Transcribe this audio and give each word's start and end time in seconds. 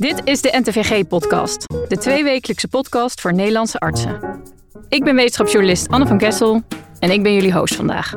Dit 0.00 0.20
is 0.24 0.40
de 0.40 0.60
NTVG-podcast, 0.62 1.66
de 1.88 1.96
tweewekelijkse 1.98 2.68
podcast 2.68 3.20
voor 3.20 3.34
Nederlandse 3.34 3.78
artsen. 3.78 4.42
Ik 4.88 5.04
ben 5.04 5.14
wetenschapsjournalist 5.14 5.88
Anne 5.88 6.06
van 6.06 6.18
Kessel 6.18 6.62
en 6.98 7.10
ik 7.10 7.22
ben 7.22 7.34
jullie 7.34 7.52
host 7.52 7.74
vandaag. 7.74 8.14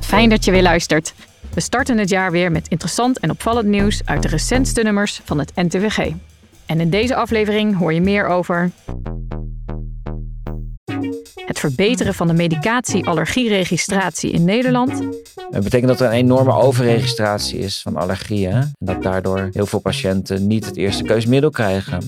Fijn 0.00 0.28
dat 0.28 0.44
je 0.44 0.50
weer 0.50 0.62
luistert. 0.62 1.14
We 1.54 1.60
starten 1.60 1.98
het 1.98 2.08
jaar 2.08 2.30
weer 2.30 2.52
met 2.52 2.68
interessant 2.68 3.18
en 3.18 3.30
opvallend 3.30 3.66
nieuws 3.66 4.02
uit 4.04 4.22
de 4.22 4.28
recentste 4.28 4.82
nummers 4.82 5.20
van 5.24 5.38
het 5.38 5.52
NTVG. 5.54 6.12
En 6.66 6.80
in 6.80 6.90
deze 6.90 7.14
aflevering 7.14 7.76
hoor 7.76 7.92
je 7.92 8.00
meer 8.00 8.26
over 8.26 8.70
het 11.46 11.58
verbeteren 11.58 12.14
van 12.14 12.26
de 12.26 12.32
medicatie-allergieregistratie 12.32 14.30
in 14.30 14.44
Nederland. 14.44 15.02
Dat 15.50 15.62
betekent 15.62 15.88
dat 15.88 16.00
er 16.00 16.06
een 16.06 16.12
enorme 16.12 16.52
overregistratie 16.52 17.58
is 17.58 17.80
van 17.82 17.96
allergieën. 17.96 18.52
En 18.52 18.72
dat 18.78 19.02
daardoor 19.02 19.48
heel 19.52 19.66
veel 19.66 19.78
patiënten 19.78 20.46
niet 20.46 20.66
het 20.66 20.76
eerste 20.76 21.02
keusmiddel 21.02 21.50
krijgen. 21.50 22.02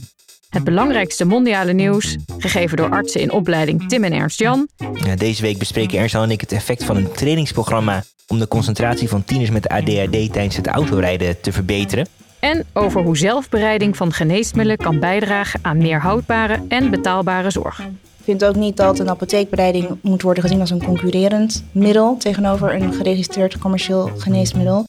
Het 0.48 0.64
belangrijkste 0.64 1.24
mondiale 1.24 1.72
nieuws, 1.72 2.16
gegeven 2.38 2.76
door 2.76 2.90
artsen 2.90 3.20
in 3.20 3.32
opleiding 3.32 3.88
Tim 3.88 4.04
en 4.04 4.12
Ernst 4.12 4.38
Jan. 4.38 4.68
Deze 5.16 5.42
week 5.42 5.59
bespreken 5.59 5.98
Ernst 5.98 6.14
Jan 6.14 6.22
en 6.22 6.30
ik 6.30 6.40
het 6.40 6.52
effect 6.52 6.84
van 6.84 6.96
een 6.96 7.12
trainingsprogramma 7.12 8.02
om 8.26 8.38
de 8.38 8.48
concentratie 8.48 9.09
van 9.09 9.24
tieners 9.24 9.50
met 9.50 9.68
ADHD 9.68 10.32
tijdens 10.32 10.56
het 10.56 10.66
autorijden 10.66 11.40
te 11.40 11.52
verbeteren. 11.52 12.06
En 12.40 12.66
over 12.72 13.02
hoe 13.02 13.16
zelfbereiding 13.16 13.96
van 13.96 14.12
geneesmiddelen 14.12 14.76
kan 14.76 14.98
bijdragen 14.98 15.60
aan 15.62 15.78
meer 15.78 16.00
houdbare 16.00 16.62
en 16.68 16.90
betaalbare 16.90 17.50
zorg. 17.50 17.82
Ik 18.20 18.27
vind 18.27 18.45
ook 18.45 18.55
niet 18.55 18.77
dat 18.77 18.98
een 18.98 19.09
apotheekbereiding 19.09 19.98
moet 20.02 20.23
worden 20.23 20.42
gezien 20.42 20.60
als 20.60 20.70
een 20.70 20.84
concurrerend 20.84 21.65
middel 21.73 22.16
tegenover 22.16 22.74
een 22.74 22.93
geregistreerd 22.93 23.59
commercieel 23.59 24.10
geneesmiddel. 24.16 24.84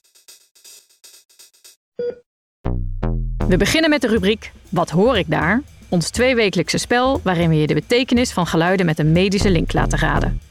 We 3.47 3.57
beginnen 3.57 3.89
met 3.89 4.01
de 4.01 4.07
rubriek 4.07 4.51
Wat 4.69 4.89
hoor 4.89 5.17
ik 5.17 5.29
daar? 5.29 5.61
Ons 5.89 6.09
tweewekelijkse 6.09 6.77
spel 6.77 7.19
waarin 7.23 7.49
we 7.49 7.55
je 7.55 7.67
de 7.67 7.73
betekenis 7.73 8.31
van 8.31 8.47
geluiden 8.47 8.85
met 8.85 8.99
een 8.99 9.11
medische 9.11 9.49
link 9.49 9.73
laten 9.73 9.99
raden. 9.99 10.41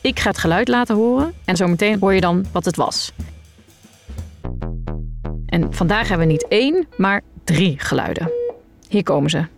Ik 0.00 0.18
ga 0.18 0.28
het 0.28 0.38
geluid 0.38 0.68
laten 0.68 0.96
horen 0.96 1.32
en 1.44 1.56
zometeen 1.56 2.00
hoor 2.00 2.14
je 2.14 2.20
dan 2.20 2.46
wat 2.52 2.64
het 2.64 2.76
was. 2.76 3.12
En 5.46 5.74
vandaag 5.74 6.08
hebben 6.08 6.26
we 6.26 6.32
niet 6.32 6.48
één, 6.48 6.86
maar 6.96 7.22
drie 7.44 7.74
geluiden. 7.78 8.30
Hier 8.88 9.02
komen 9.02 9.30
ze. 9.30 9.53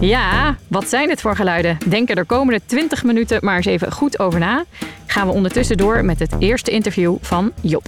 Ja, 0.00 0.56
wat 0.68 0.88
zijn 0.88 1.08
dit 1.08 1.20
voor 1.20 1.36
geluiden? 1.36 1.78
Denk 1.88 2.08
er 2.08 2.14
de 2.14 2.24
komende 2.24 2.60
20 2.66 3.04
minuten 3.04 3.38
maar 3.42 3.56
eens 3.56 3.66
even 3.66 3.92
goed 3.92 4.18
over 4.18 4.40
na. 4.40 4.64
Gaan 5.06 5.26
we 5.26 5.32
ondertussen 5.32 5.76
door 5.76 6.04
met 6.04 6.18
het 6.18 6.34
eerste 6.38 6.70
interview 6.70 7.16
van 7.20 7.52
Job. 7.60 7.86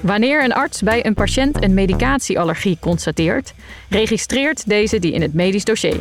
Wanneer 0.00 0.44
een 0.44 0.52
arts 0.52 0.82
bij 0.82 1.06
een 1.06 1.14
patiënt 1.14 1.62
een 1.62 1.74
medicatieallergie 1.74 2.78
constateert, 2.80 3.54
registreert 3.88 4.68
deze 4.68 4.98
die 4.98 5.12
in 5.12 5.22
het 5.22 5.34
medisch 5.34 5.64
dossier. 5.64 5.96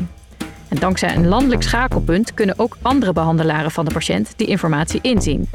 En 0.68 0.78
dankzij 0.80 1.16
een 1.16 1.28
landelijk 1.28 1.64
schakelpunt 1.64 2.34
kunnen 2.34 2.60
ook 2.60 2.78
andere 2.82 3.14
behandelaren 3.14 3.72
van 3.72 3.86
de 3.86 3.94
patiënt 3.94 4.34
die 4.36 4.48
informatie 4.48 5.00
inzien. 5.02 5.50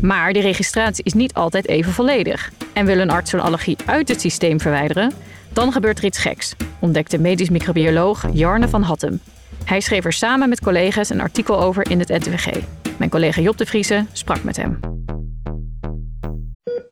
Maar 0.00 0.32
die 0.32 0.42
registratie 0.42 1.04
is 1.04 1.12
niet 1.12 1.34
altijd 1.34 1.68
even 1.68 1.92
volledig. 1.92 2.52
En 2.72 2.86
wil 2.86 2.98
een 2.98 3.10
arts 3.10 3.30
zo'n 3.30 3.40
allergie 3.40 3.76
uit 3.86 4.08
het 4.08 4.20
systeem 4.20 4.60
verwijderen, 4.60 5.12
dan 5.52 5.72
gebeurt 5.72 5.98
er 5.98 6.04
iets 6.04 6.18
geks, 6.18 6.54
ontdekte 6.78 7.18
medisch 7.18 7.50
microbioloog 7.50 8.26
Jarne 8.32 8.68
van 8.68 8.82
Hattem. 8.82 9.20
Hij 9.64 9.80
schreef 9.80 10.04
er 10.04 10.12
samen 10.12 10.48
met 10.48 10.60
collega's 10.60 11.10
een 11.10 11.20
artikel 11.20 11.60
over 11.60 11.90
in 11.90 11.98
het 11.98 12.08
NTVG. 12.08 12.64
Mijn 12.98 13.10
collega 13.10 13.40
Job 13.40 13.56
de 13.56 13.66
Vriese 13.66 14.06
sprak 14.12 14.42
met 14.42 14.56
hem. 14.56 14.78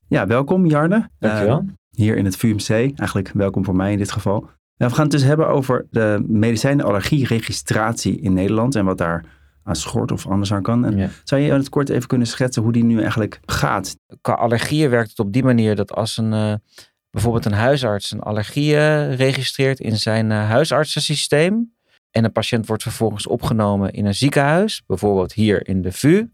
Ja, 0.09 0.27
welkom 0.27 0.67
Jarne. 0.67 1.09
Dankjewel. 1.19 1.63
Uh, 1.63 1.71
hier 1.91 2.17
in 2.17 2.25
het 2.25 2.37
VUMC. 2.37 2.69
Eigenlijk 2.69 3.31
welkom 3.35 3.65
voor 3.65 3.77
mij 3.77 3.93
in 3.93 3.99
dit 3.99 4.13
geval. 4.13 4.41
Nou, 4.77 4.91
we 4.91 4.97
gaan 4.97 5.03
het 5.03 5.13
dus 5.13 5.23
hebben 5.23 5.49
over 5.49 5.87
de 5.91 6.25
medicijnenallergieregistratie 6.27 8.21
in 8.21 8.33
Nederland 8.33 8.75
en 8.75 8.85
wat 8.85 8.99
daar 8.99 9.25
aan 9.63 9.77
schort 9.77 10.13
of 10.13 10.27
anders 10.27 10.53
aan 10.53 10.63
kan. 10.63 10.85
En 10.85 10.97
Ja. 10.97 11.09
Zou 11.25 11.41
je 11.41 11.49
in 11.49 11.55
het 11.55 11.69
kort 11.69 11.89
even 11.89 12.09
kunnen 12.09 12.27
schetsen 12.27 12.63
hoe 12.63 12.73
die 12.73 12.85
nu 12.85 13.01
eigenlijk 13.01 13.41
gaat? 13.47 13.97
Qua 14.21 14.33
allergieën 14.33 14.91
werkt 14.91 15.11
het 15.11 15.19
op 15.19 15.33
die 15.33 15.45
manier 15.45 15.77
dat 15.77 15.93
als 15.93 16.17
een, 16.17 16.33
eh, 16.33 16.55
bijvoorbeeld 17.11 17.45
een 17.45 17.53
huisarts 17.53 18.11
een 18.11 18.21
allergie 18.21 18.75
registreert 19.15 19.81
in 19.81 19.97
zijn 19.97 20.31
eh, 20.31 20.49
huisartsensysteem 20.49 21.73
en 22.11 22.25
een 22.25 22.33
patiënt 22.33 22.67
wordt 22.67 22.83
vervolgens 22.83 23.27
opgenomen 23.27 23.93
in 23.93 24.07
een 24.07 24.15
ziekenhuis, 24.15 24.83
bijvoorbeeld 24.87 25.33
hier 25.33 25.69
in 25.69 25.83
de 25.83 25.93
VU, 25.93 26.27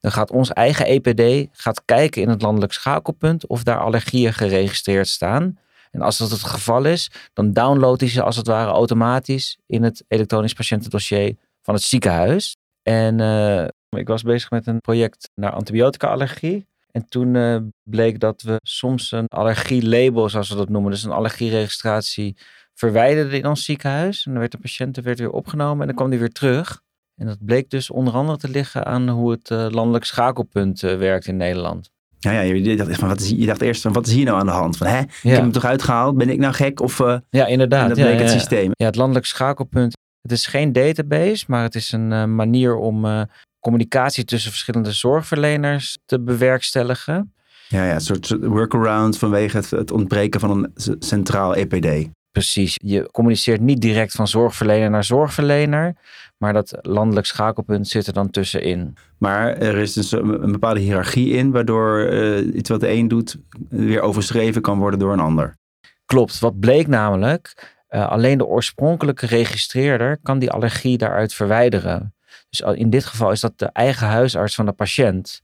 dan 0.00 0.12
gaat 0.12 0.30
ons 0.30 0.52
eigen 0.52 0.86
EPD 0.86 1.48
gaat 1.52 1.84
kijken 1.84 2.22
in 2.22 2.28
het 2.28 2.42
landelijk 2.42 2.72
schakelpunt 2.72 3.46
of 3.46 3.62
daar 3.62 3.80
allergieën 3.80 4.32
geregistreerd 4.32 5.08
staan. 5.08 5.58
En 5.90 6.00
als 6.00 6.18
dat 6.18 6.30
het 6.30 6.42
geval 6.42 6.84
is, 6.84 7.10
dan 7.32 7.52
downloadt 7.52 8.00
hij 8.00 8.10
ze 8.10 8.22
als 8.22 8.36
het 8.36 8.46
ware 8.46 8.70
automatisch 8.70 9.58
in 9.66 9.82
het 9.82 10.04
elektronisch 10.08 10.52
patiëntendossier 10.52 11.36
van 11.62 11.74
het 11.74 11.82
ziekenhuis. 11.82 12.56
En 12.82 13.20
eh, 13.20 13.64
ik 14.00 14.08
was 14.08 14.22
bezig 14.22 14.50
met 14.50 14.66
een 14.66 14.80
project 14.80 15.30
naar 15.34 15.52
antibiotica-allergie. 15.52 16.66
En 16.90 17.08
toen 17.08 17.36
eh, 17.36 17.56
bleek 17.82 18.20
dat 18.20 18.42
we 18.42 18.56
soms 18.62 19.12
een 19.12 19.26
allergielabel, 19.26 20.28
zoals 20.28 20.48
we 20.48 20.56
dat 20.56 20.68
noemen, 20.68 20.90
dus 20.90 21.02
een 21.02 21.10
allergieregistratie, 21.10 22.36
verwijderden 22.80 23.38
in 23.38 23.46
ons 23.46 23.64
ziekenhuis. 23.64 24.24
En 24.24 24.30
dan 24.30 24.40
werd 24.40 24.52
de 24.52 24.58
patiënt 24.58 24.96
er 24.96 25.02
werd 25.02 25.18
weer 25.18 25.30
opgenomen 25.30 25.80
en 25.80 25.86
dan 25.86 25.96
kwam 25.96 26.10
die 26.10 26.18
weer 26.18 26.32
terug. 26.32 26.82
En 27.16 27.26
dat 27.26 27.44
bleek 27.44 27.70
dus 27.70 27.90
onder 27.90 28.14
andere 28.14 28.38
te 28.38 28.48
liggen 28.48 28.86
aan 28.86 29.08
hoe 29.08 29.30
het 29.30 29.50
eh, 29.50 29.66
landelijk 29.70 30.04
schakelpunt 30.04 30.82
eh, 30.82 30.96
werkt 30.96 31.26
in 31.26 31.36
Nederland. 31.36 31.90
Ja, 32.18 32.30
ja 32.30 32.40
je, 32.40 32.76
dacht, 32.76 32.90
echt 32.90 32.98
van, 32.98 33.08
wat 33.08 33.20
is, 33.20 33.28
je 33.28 33.46
dacht 33.46 33.60
eerst 33.60 33.82
van 33.82 33.92
wat 33.92 34.06
is 34.06 34.12
hier 34.12 34.24
nou 34.24 34.38
aan 34.38 34.46
de 34.46 34.52
hand? 34.52 34.76
Van, 34.76 34.86
hè? 34.86 35.00
Ik 35.00 35.08
heb 35.22 35.40
hem 35.40 35.52
toch 35.52 35.64
uitgehaald? 35.64 36.16
Ben 36.16 36.28
ik 36.28 36.38
nou 36.38 36.54
gek? 36.54 36.80
Of 36.80 36.98
uh, 36.98 37.16
Ja, 37.30 37.46
inderdaad. 37.46 37.82
en 37.82 37.88
dat 37.88 37.96
ja, 37.98 38.04
bleek 38.04 38.16
ja, 38.16 38.22
het 38.22 38.32
systeem? 38.32 38.70
Ja, 38.72 38.86
het 38.86 38.96
landelijk 38.96 39.26
schakelpunt. 39.26 39.92
Het 40.22 40.32
is 40.32 40.46
geen 40.46 40.72
database, 40.72 41.44
maar 41.48 41.62
het 41.62 41.74
is 41.74 41.92
een 41.92 42.12
eh, 42.12 42.24
manier 42.24 42.76
om 42.76 43.04
eh, 43.04 43.22
communicatie 43.60 44.24
tussen 44.24 44.50
verschillende 44.50 44.92
zorgverleners 44.92 45.98
te 46.06 46.20
bewerkstelligen. 46.20 47.34
Ja, 47.68 47.84
ja, 47.84 47.94
een 47.94 48.00
soort, 48.00 48.36
workaround 48.40 49.18
vanwege 49.18 49.56
het, 49.56 49.70
het 49.70 49.90
ontbreken 49.90 50.40
van 50.40 50.50
een 50.50 50.72
centraal 50.98 51.54
EPD. 51.54 52.08
Precies. 52.32 52.78
Je 52.82 53.10
communiceert 53.10 53.60
niet 53.60 53.80
direct 53.80 54.12
van 54.12 54.28
zorgverlener 54.28 54.90
naar 54.90 55.04
zorgverlener, 55.04 55.96
maar 56.36 56.52
dat 56.52 56.78
landelijk 56.82 57.26
schakelpunt 57.26 57.88
zit 57.88 58.06
er 58.06 58.12
dan 58.12 58.30
tussenin. 58.30 58.96
Maar 59.18 59.56
er 59.56 59.76
is 59.76 59.92
dus 59.92 60.12
een, 60.12 60.52
bepaalde 60.52 60.80
hiërarchie 60.80 61.32
in, 61.32 61.50
waardoor 61.50 62.00
eh, 62.00 62.54
iets 62.54 62.68
wat 62.68 62.80
de 62.80 62.90
een 62.90 63.08
doet 63.08 63.36
weer 63.68 64.00
overschreven 64.00 64.62
kan 64.62 64.78
worden 64.78 64.98
door 64.98 65.12
een 65.12 65.20
ander. 65.20 65.58
Klopt. 66.06 66.38
Wat 66.38 66.60
bleek 66.60 66.86
namelijk, 66.86 67.74
eh, 67.88 68.08
alleen 68.08 68.38
de 68.38 68.46
oorspronkelijke 68.46 69.26
registreerder 69.26 70.18
kan 70.22 70.38
die 70.38 70.50
allergie 70.50 70.98
daaruit 70.98 71.34
verwijderen. 71.34 72.14
Dus 72.50 72.60
in 72.60 72.90
dit 72.90 73.04
geval 73.04 73.30
is 73.30 73.40
dat 73.40 73.58
de 73.58 73.70
eigen 73.72 74.06
huisarts 74.06 74.54
van 74.54 74.66
de 74.66 74.72
patiënt. 74.72 75.42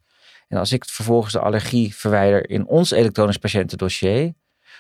En 0.49 0.59
als 0.59 0.73
ik 0.73 0.85
vervolgens 0.85 1.33
de 1.33 1.41
allergie 1.41 1.95
verwijder 1.95 2.51
in 2.51 2.67
ons 2.67 2.91
elektronisch 2.91 3.37
patiëntendossier, 3.37 4.35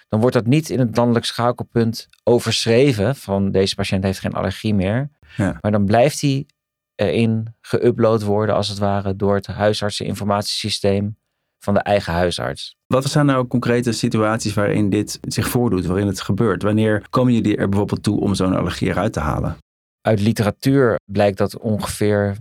dan 0.08 0.20
wordt 0.20 0.36
dat 0.36 0.46
niet 0.46 0.70
in 0.70 0.78
het 0.78 0.96
landelijk 0.96 1.24
schakelpunt 1.24 2.08
overschreven 2.22 3.16
van 3.16 3.50
deze 3.50 3.74
patiënt 3.74 4.04
heeft 4.04 4.18
geen 4.18 4.32
allergie 4.34 4.74
meer. 4.74 5.10
Ja. 5.36 5.58
Maar 5.60 5.72
dan 5.72 5.84
blijft 5.84 6.20
die 6.20 6.46
erin 6.94 7.54
geüpload 7.60 8.24
worden 8.24 8.54
als 8.54 8.68
het 8.68 8.78
ware 8.78 9.16
door 9.16 9.34
het 9.34 9.46
huisartseninformatiesysteem 9.46 11.16
van 11.58 11.74
de 11.74 11.80
eigen 11.80 12.12
huisarts. 12.12 12.76
Wat 12.86 13.04
zijn 13.04 13.26
nou 13.26 13.46
concrete 13.46 13.92
situaties 13.92 14.54
waarin 14.54 14.90
dit 14.90 15.18
zich 15.22 15.48
voordoet, 15.48 15.86
waarin 15.86 16.06
het 16.06 16.20
gebeurt? 16.20 16.62
Wanneer 16.62 17.06
komen 17.10 17.32
jullie 17.32 17.56
er 17.56 17.68
bijvoorbeeld 17.68 18.02
toe 18.02 18.20
om 18.20 18.34
zo'n 18.34 18.56
allergie 18.56 18.88
eruit 18.88 19.12
te 19.12 19.20
halen? 19.20 19.56
Uit 20.00 20.20
literatuur 20.20 20.98
blijkt 21.04 21.38
dat 21.38 21.58
ongeveer 21.58 22.36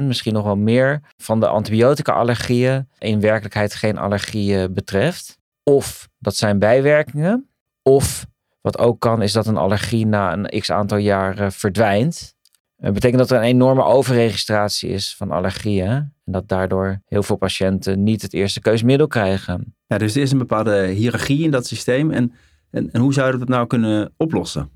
85%, 0.00 0.02
misschien 0.02 0.32
nog 0.32 0.44
wel 0.44 0.56
meer, 0.56 1.00
van 1.16 1.40
de 1.40 1.48
antibiotica-allergieën 1.48 2.88
in 2.98 3.20
werkelijkheid 3.20 3.74
geen 3.74 3.98
allergieën 3.98 4.74
betreft. 4.74 5.37
Of 5.68 6.08
dat 6.18 6.36
zijn 6.36 6.58
bijwerkingen. 6.58 7.48
Of 7.82 8.26
wat 8.60 8.78
ook 8.78 9.00
kan, 9.00 9.22
is 9.22 9.32
dat 9.32 9.46
een 9.46 9.56
allergie 9.56 10.06
na 10.06 10.32
een 10.32 10.60
x 10.60 10.70
aantal 10.70 10.98
jaren 10.98 11.52
verdwijnt. 11.52 12.34
Dat 12.76 12.92
betekent 12.92 13.18
dat 13.18 13.30
er 13.30 13.36
een 13.36 13.42
enorme 13.42 13.82
overregistratie 13.82 14.90
is 14.90 15.14
van 15.16 15.30
allergieën. 15.30 15.88
En 15.88 16.12
dat 16.24 16.48
daardoor 16.48 17.00
heel 17.04 17.22
veel 17.22 17.36
patiënten 17.36 18.02
niet 18.02 18.22
het 18.22 18.34
eerste 18.34 18.60
keusmiddel 18.60 19.06
krijgen. 19.06 19.74
Ja, 19.86 19.98
dus 19.98 20.14
er 20.16 20.22
is 20.22 20.32
een 20.32 20.38
bepaalde 20.38 20.86
hiërarchie 20.86 21.44
in 21.44 21.50
dat 21.50 21.66
systeem. 21.66 22.10
En, 22.10 22.32
en, 22.70 22.92
en 22.92 23.00
hoe 23.00 23.12
zouden 23.12 23.40
we 23.40 23.46
dat 23.46 23.54
nou 23.54 23.66
kunnen 23.66 24.12
oplossen? 24.16 24.70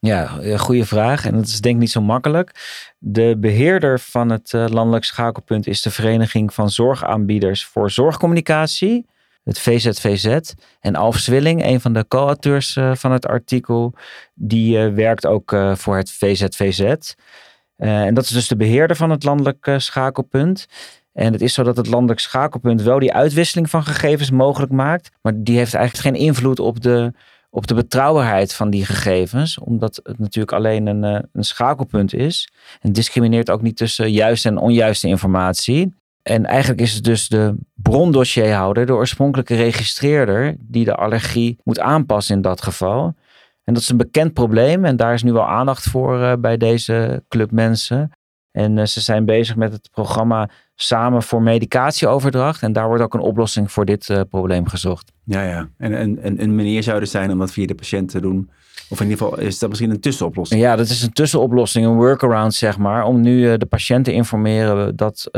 Ja, 0.00 0.38
een 0.40 0.58
goede 0.58 0.86
vraag. 0.86 1.26
En 1.26 1.34
dat 1.34 1.46
is 1.46 1.60
denk 1.60 1.74
ik 1.74 1.80
niet 1.80 1.90
zo 1.90 2.00
makkelijk. 2.00 2.54
De 2.98 3.36
beheerder 3.38 4.00
van 4.00 4.30
het 4.30 4.54
eh, 4.54 4.66
landelijk 4.68 5.04
schakelpunt 5.04 5.66
is 5.66 5.82
de 5.82 5.90
Vereniging 5.90 6.54
van 6.54 6.70
Zorgaanbieders 6.70 7.64
voor 7.64 7.90
Zorgcommunicatie. 7.90 9.06
Het 9.48 9.58
VZVZ. 9.58 10.54
En 10.80 10.94
Alf 10.94 11.18
Zwilling, 11.18 11.64
een 11.64 11.80
van 11.80 11.92
de 11.92 12.04
co-auteurs 12.08 12.76
uh, 12.76 12.94
van 12.94 13.12
het 13.12 13.26
artikel, 13.26 13.94
die 14.34 14.78
uh, 14.78 14.94
werkt 14.94 15.26
ook 15.26 15.52
uh, 15.52 15.74
voor 15.74 15.96
het 15.96 16.10
VZVZ. 16.10 17.12
en 17.76 18.14
dat 18.14 18.24
is 18.24 18.30
dus 18.30 18.48
de 18.48 18.56
beheerder 18.56 18.96
van 18.96 19.10
het 19.10 19.24
landelijk 19.24 19.74
schakelpunt. 19.76 20.66
En 21.12 21.32
het 21.32 21.42
is 21.42 21.54
zo 21.54 21.62
dat 21.62 21.76
het 21.76 21.86
landelijk 21.86 22.20
schakelpunt 22.20 22.82
wel 22.82 22.98
die 22.98 23.12
uitwisseling 23.12 23.70
van 23.70 23.84
gegevens 23.84 24.30
mogelijk 24.30 24.72
maakt. 24.72 25.10
Maar 25.22 25.32
die 25.36 25.56
heeft 25.56 25.74
eigenlijk 25.74 26.06
geen 26.06 26.26
invloed 26.26 26.58
op 26.58 26.80
de, 26.80 27.12
op 27.50 27.66
de 27.66 27.74
betrouwbaarheid 27.74 28.54
van 28.54 28.70
die 28.70 28.84
gegevens. 28.84 29.58
Omdat 29.58 30.00
het 30.02 30.18
natuurlijk 30.18 30.52
alleen 30.52 30.86
een, 30.86 31.02
een 31.02 31.44
schakelpunt 31.44 32.14
is. 32.14 32.52
En 32.80 32.92
discrimineert 32.92 33.50
ook 33.50 33.62
niet 33.62 33.76
tussen 33.76 34.10
juiste 34.10 34.48
en 34.48 34.58
onjuiste 34.58 35.08
informatie. 35.08 35.94
En 36.28 36.46
eigenlijk 36.46 36.80
is 36.80 36.94
het 36.94 37.04
dus 37.04 37.28
de 37.28 37.54
brondossierhouder, 37.74 38.86
de 38.86 38.94
oorspronkelijke 38.94 39.54
registreerder, 39.54 40.56
die 40.58 40.84
de 40.84 40.94
allergie 40.94 41.58
moet 41.64 41.80
aanpassen 41.80 42.36
in 42.36 42.42
dat 42.42 42.62
geval. 42.62 43.14
En 43.64 43.74
dat 43.74 43.82
is 43.82 43.88
een 43.88 43.96
bekend 43.96 44.32
probleem 44.32 44.84
en 44.84 44.96
daar 44.96 45.14
is 45.14 45.22
nu 45.22 45.32
wel 45.32 45.48
aandacht 45.48 45.84
voor 45.84 46.18
uh, 46.18 46.32
bij 46.38 46.56
deze 46.56 47.24
club 47.28 47.50
mensen. 47.50 48.10
En 48.50 48.76
uh, 48.76 48.84
ze 48.84 49.00
zijn 49.00 49.24
bezig 49.24 49.56
met 49.56 49.72
het 49.72 49.88
programma 49.92 50.50
Samen 50.74 51.22
voor 51.22 51.42
Medicatieoverdracht. 51.42 52.62
En 52.62 52.72
daar 52.72 52.86
wordt 52.86 53.02
ook 53.02 53.14
een 53.14 53.20
oplossing 53.20 53.72
voor 53.72 53.84
dit 53.84 54.08
uh, 54.08 54.20
probleem 54.30 54.66
gezocht. 54.66 55.12
Ja, 55.24 55.42
ja. 55.42 55.68
En, 55.76 55.94
en, 55.94 56.22
en 56.22 56.42
een 56.42 56.54
manier 56.54 56.82
zou 56.82 57.00
er 57.00 57.06
zijn 57.06 57.30
om 57.30 57.38
dat 57.38 57.52
via 57.52 57.66
de 57.66 57.74
patiënt 57.74 58.10
te 58.10 58.20
doen. 58.20 58.50
Of 58.88 59.00
in 59.00 59.08
ieder 59.08 59.26
geval 59.26 59.40
is 59.40 59.58
dat 59.58 59.68
misschien 59.68 59.90
een 59.90 60.00
tussenoplossing. 60.00 60.60
Ja, 60.60 60.76
dat 60.76 60.88
is 60.88 61.02
een 61.02 61.12
tussenoplossing, 61.12 61.86
een 61.86 61.94
workaround 61.94 62.54
zeg 62.54 62.78
maar. 62.78 63.04
Om 63.04 63.20
nu 63.20 63.56
de 63.56 63.66
patiënt 63.66 64.04
te 64.04 64.12
informeren 64.12 64.96
dat 64.96 65.28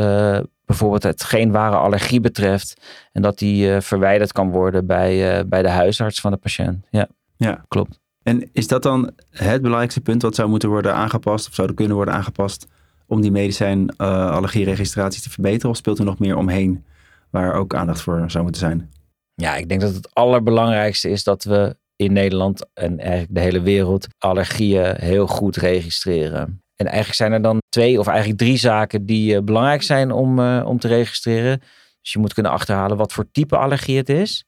bijvoorbeeld 0.71 1.03
het 1.03 1.25
geen 1.25 1.51
ware 1.51 1.77
allergie 1.77 2.21
betreft. 2.21 2.81
En 3.13 3.23
dat 3.23 3.39
die 3.39 3.69
uh, 3.69 3.81
verwijderd 3.81 4.33
kan 4.33 4.51
worden 4.51 4.87
bij, 4.87 5.39
uh, 5.39 5.45
bij 5.47 5.63
de 5.63 5.69
huisarts 5.69 6.21
van 6.21 6.31
de 6.31 6.37
patiënt. 6.37 6.87
Ja, 6.91 7.09
ja, 7.37 7.65
klopt. 7.69 7.99
En 8.23 8.49
is 8.53 8.69
dat 8.69 8.83
dan 8.83 9.13
het 9.31 9.63
belangrijkste 9.63 10.01
punt 10.01 10.23
wat 10.23 10.35
zou 10.35 10.49
moeten 10.49 10.69
worden 10.69 10.95
aangepast 10.95 11.49
of 11.49 11.55
zou 11.55 11.69
er 11.69 11.75
kunnen 11.75 11.97
worden 11.97 12.15
aangepast 12.15 12.67
om 13.07 13.21
die 13.21 13.31
medicijn 13.31 13.95
uh, 13.99 14.31
allergieregistratie 14.31 15.23
te 15.23 15.31
verbeteren? 15.31 15.71
Of 15.71 15.77
speelt 15.77 15.99
er 15.99 16.05
nog 16.05 16.19
meer 16.19 16.37
omheen 16.37 16.85
waar 17.31 17.55
ook 17.55 17.75
aandacht 17.75 18.01
voor 18.01 18.25
zou 18.27 18.43
moeten 18.45 18.61
zijn? 18.61 18.91
Ja, 19.35 19.57
ik 19.57 19.69
denk 19.69 19.81
dat 19.81 19.95
het 19.95 20.15
allerbelangrijkste 20.15 21.11
is 21.11 21.25
dat 21.25 21.45
we 21.45 21.77
in 21.97 22.13
Nederland 22.13 22.67
en 22.75 22.99
eigenlijk 22.99 23.35
de 23.35 23.41
hele 23.41 23.63
wereld 23.63 24.07
allergieën 24.19 24.95
heel 24.97 25.27
goed 25.27 25.57
registreren. 25.57 26.63
En 26.81 26.87
eigenlijk 26.87 27.17
zijn 27.17 27.33
er 27.33 27.43
dan 27.43 27.59
twee 27.69 27.99
of 27.99 28.07
eigenlijk 28.07 28.39
drie 28.39 28.57
zaken 28.57 29.07
die 29.07 29.35
uh, 29.35 29.41
belangrijk 29.43 29.83
zijn 29.83 30.13
om, 30.13 30.39
uh, 30.39 30.63
om 30.67 30.79
te 30.79 30.89
registreren. 30.89 31.61
Dus 32.01 32.13
je 32.13 32.19
moet 32.19 32.35
kunnen 32.35 32.53
achterhalen 32.53 32.97
wat 32.97 33.13
voor 33.13 33.31
type 33.33 33.57
allergie 33.57 33.97
het 33.97 34.09
is. 34.09 34.45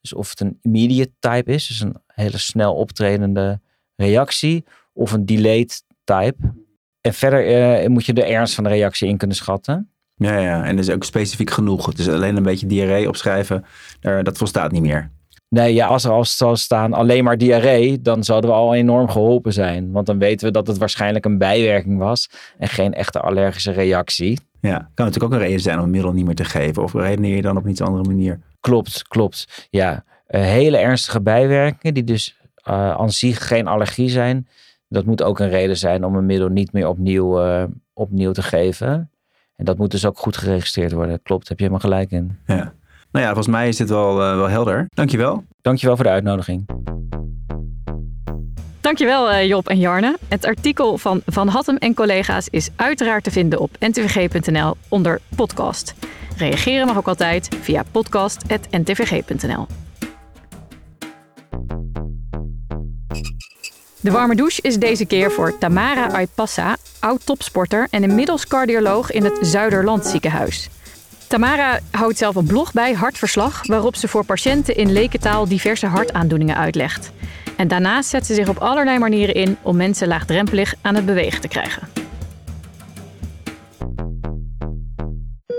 Dus 0.00 0.14
of 0.14 0.30
het 0.30 0.40
een 0.40 0.58
immediate 0.62 1.12
type 1.18 1.52
is, 1.52 1.66
dus 1.66 1.80
een 1.80 1.96
hele 2.06 2.38
snel 2.38 2.74
optredende 2.74 3.60
reactie, 3.96 4.64
of 4.92 5.12
een 5.12 5.26
delayed 5.26 5.84
type. 6.04 6.36
En 7.00 7.14
verder 7.14 7.80
uh, 7.82 7.88
moet 7.88 8.06
je 8.06 8.12
de 8.12 8.24
ernst 8.24 8.54
van 8.54 8.64
de 8.64 8.70
reactie 8.70 9.08
in 9.08 9.16
kunnen 9.16 9.36
schatten. 9.36 9.90
Ja, 10.14 10.38
ja, 10.38 10.64
en 10.64 10.76
dat 10.76 10.84
is 10.84 10.94
ook 10.94 11.04
specifiek 11.04 11.50
genoeg. 11.50 11.92
Dus 11.92 12.08
alleen 12.08 12.36
een 12.36 12.42
beetje 12.42 12.66
diarree 12.66 13.08
opschrijven, 13.08 13.64
dat 14.00 14.36
volstaat 14.38 14.72
niet 14.72 14.82
meer. 14.82 15.10
Nee, 15.48 15.74
ja, 15.74 15.86
als 15.86 16.04
er 16.04 16.10
al 16.10 16.24
zou 16.24 16.56
staan 16.56 16.92
alleen 16.92 17.24
maar 17.24 17.38
diarree, 17.38 18.02
dan 18.02 18.24
zouden 18.24 18.50
we 18.50 18.56
al 18.56 18.74
enorm 18.74 19.08
geholpen 19.08 19.52
zijn. 19.52 19.92
Want 19.92 20.06
dan 20.06 20.18
weten 20.18 20.46
we 20.46 20.52
dat 20.52 20.66
het 20.66 20.78
waarschijnlijk 20.78 21.24
een 21.24 21.38
bijwerking 21.38 21.98
was 21.98 22.30
en 22.58 22.68
geen 22.68 22.94
echte 22.94 23.20
allergische 23.20 23.72
reactie. 23.72 24.38
Ja, 24.60 24.90
kan 24.94 25.06
natuurlijk 25.06 25.24
ook 25.24 25.40
een 25.40 25.46
reden 25.46 25.60
zijn 25.60 25.78
om 25.78 25.84
een 25.84 25.90
middel 25.90 26.12
niet 26.12 26.24
meer 26.24 26.34
te 26.34 26.44
geven. 26.44 26.82
Of 26.82 26.92
redeneer 26.92 27.36
je 27.36 27.42
dan 27.42 27.56
op 27.56 27.64
een 27.64 27.70
iets 27.70 27.80
andere 27.80 28.04
manier? 28.04 28.40
Klopt, 28.60 29.08
klopt. 29.08 29.66
Ja, 29.70 30.04
uh, 30.28 30.40
hele 30.40 30.76
ernstige 30.76 31.20
bijwerkingen 31.20 31.94
die 31.94 32.04
dus 32.04 32.36
uh, 32.68 32.90
aan 32.90 33.10
zich 33.10 33.46
geen 33.46 33.66
allergie 33.66 34.08
zijn. 34.08 34.48
Dat 34.88 35.04
moet 35.04 35.22
ook 35.22 35.38
een 35.38 35.48
reden 35.48 35.76
zijn 35.76 36.04
om 36.04 36.14
een 36.16 36.26
middel 36.26 36.48
niet 36.48 36.72
meer 36.72 36.88
opnieuw, 36.88 37.46
uh, 37.46 37.64
opnieuw 37.92 38.32
te 38.32 38.42
geven. 38.42 39.10
En 39.56 39.64
dat 39.64 39.78
moet 39.78 39.90
dus 39.90 40.06
ook 40.06 40.18
goed 40.18 40.36
geregistreerd 40.36 40.92
worden. 40.92 41.22
Klopt, 41.22 41.48
heb 41.48 41.58
je 41.58 41.64
helemaal 41.64 41.90
gelijk 41.90 42.10
in. 42.10 42.38
Ja. 42.46 42.72
Nou 43.16 43.28
ja, 43.28 43.34
volgens 43.34 43.54
mij 43.56 43.68
is 43.68 43.76
dit 43.76 43.88
wel, 43.88 44.22
uh, 44.22 44.36
wel 44.36 44.48
helder. 44.48 44.86
Dankjewel. 44.94 45.44
Dankjewel 45.62 45.96
voor 45.96 46.04
de 46.04 46.10
uitnodiging. 46.10 46.68
Dankjewel 48.80 49.32
uh, 49.32 49.46
Job 49.46 49.68
en 49.68 49.78
Jarne. 49.78 50.16
Het 50.28 50.44
artikel 50.44 50.98
van 50.98 51.22
Van 51.26 51.48
Hattem 51.48 51.76
en 51.76 51.94
collega's 51.94 52.48
is 52.50 52.70
uiteraard 52.76 53.24
te 53.24 53.30
vinden 53.30 53.58
op 53.58 53.70
ntvg.nl 53.78 54.76
onder 54.88 55.20
podcast. 55.36 55.94
Reageren 56.36 56.86
mag 56.86 56.96
ook 56.96 57.08
altijd 57.08 57.48
via 57.60 57.84
podcast.ntvg.nl. 57.90 59.66
De 64.00 64.10
warme 64.10 64.34
douche 64.34 64.62
is 64.62 64.76
deze 64.78 65.04
keer 65.04 65.32
voor 65.32 65.58
Tamara 65.58 66.10
Aipassa, 66.10 66.76
oud-topsporter 67.00 67.86
en 67.90 68.02
inmiddels 68.02 68.46
cardioloog 68.46 69.10
in 69.10 69.24
het 69.24 69.38
Zuiderland 69.40 70.06
ziekenhuis. 70.06 70.70
Tamara 71.28 71.78
houdt 71.90 72.18
zelf 72.18 72.34
een 72.34 72.46
blog 72.46 72.72
bij, 72.72 72.92
Hartverslag, 72.92 73.66
waarop 73.66 73.96
ze 73.96 74.08
voor 74.08 74.24
patiënten 74.24 74.76
in 74.76 74.92
lekentaal 74.92 75.48
diverse 75.48 75.86
hartaandoeningen 75.86 76.56
uitlegt. 76.56 77.12
En 77.56 77.68
daarnaast 77.68 78.08
zet 78.08 78.26
ze 78.26 78.34
zich 78.34 78.48
op 78.48 78.58
allerlei 78.58 78.98
manieren 78.98 79.34
in 79.34 79.56
om 79.62 79.76
mensen 79.76 80.08
laagdrempelig 80.08 80.74
aan 80.82 80.94
het 80.94 81.06
bewegen 81.06 81.40
te 81.40 81.48
krijgen. 81.48 81.88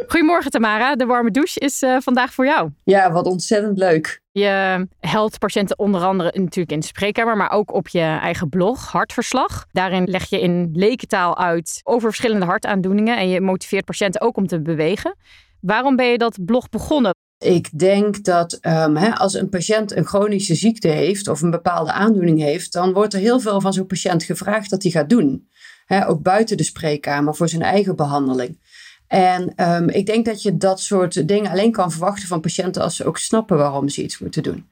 Goedemorgen 0.08 0.52
Tamara, 0.52 0.96
de 0.96 1.06
warme 1.06 1.32
douche 1.32 1.60
is 1.60 1.82
uh, 1.82 1.98
vandaag 2.00 2.34
voor 2.34 2.46
jou. 2.46 2.70
Ja, 2.84 3.12
wat 3.12 3.26
ontzettend 3.26 3.78
leuk. 3.78 4.22
Je 4.32 4.88
helpt 5.00 5.40
patiënten 5.40 5.80
onder 5.80 6.02
andere 6.02 6.32
natuurlijk 6.40 6.72
in 6.72 6.80
de 6.80 6.86
spreekkamer, 6.86 7.38
maar 7.38 7.52
ook 7.52 7.74
op 7.74 7.88
je 7.88 8.18
eigen 8.22 8.50
blog, 8.50 8.92
Hartverslag. 8.92 9.66
Daarin 9.72 10.04
leg 10.04 10.30
je 10.30 10.42
in 10.42 10.70
lekentaal 10.74 11.38
uit 11.38 11.82
over 11.84 12.08
verschillende 12.10 12.46
hartaandoeningen 12.46 13.18
en 13.18 13.30
je 13.30 13.42
motiveert 13.42 13.86
patiënten 13.86 14.22
ook 14.22 14.38
om 14.38 14.48
te 14.48 14.62
bewegen. 14.62 15.16
Waarom 15.62 15.96
ben 15.96 16.06
je 16.06 16.18
dat 16.18 16.46
blog 16.46 16.70
begonnen? 16.70 17.16
Ik 17.38 17.80
denk 17.80 18.24
dat 18.24 18.54
um, 18.62 18.96
hè, 18.96 19.16
als 19.16 19.34
een 19.34 19.50
patiënt 19.50 19.96
een 19.96 20.06
chronische 20.06 20.56
ziekte 20.56 20.88
heeft 20.88 21.28
of 21.28 21.42
een 21.42 21.52
bepaalde 21.52 21.92
aandoening 21.92 22.40
heeft, 22.40 22.72
dan 22.74 22.94
wordt 22.94 23.14
er 23.14 23.20
heel 23.20 23.40
veel 23.40 23.62
van 23.62 23.74
zo'n 23.74 23.86
patiënt 23.86 24.24
gevraagd 24.24 24.70
dat 24.70 24.84
hij 24.84 24.92
gaat 24.92 25.10
doen. 25.10 25.48
Hè, 25.86 26.08
ook 26.08 26.22
buiten 26.22 26.58
de 26.58 26.64
spreekkamer 26.64 27.36
voor 27.36 27.50
zijn 27.50 27.62
eigen 27.62 27.96
behandeling. 27.96 28.60
En 29.08 29.54
um, 29.72 29.90
ik 29.90 30.06
denk 30.06 30.26
dat 30.26 30.42
je 30.42 30.58
dat 30.58 30.80
soort 30.80 31.28
dingen 31.28 31.52
alleen 31.52 31.72
kan 31.72 31.92
verwachten 31.92 32.28
van 32.28 32.42
patiënten 32.42 32.82
als 32.82 32.96
ze 32.96 33.06
ook 33.06 33.18
snappen 33.18 33.58
waarom 33.58 33.90
ze 33.90 34.04
iets 34.04 34.20
moeten 34.20 34.44
doen. 34.44 34.70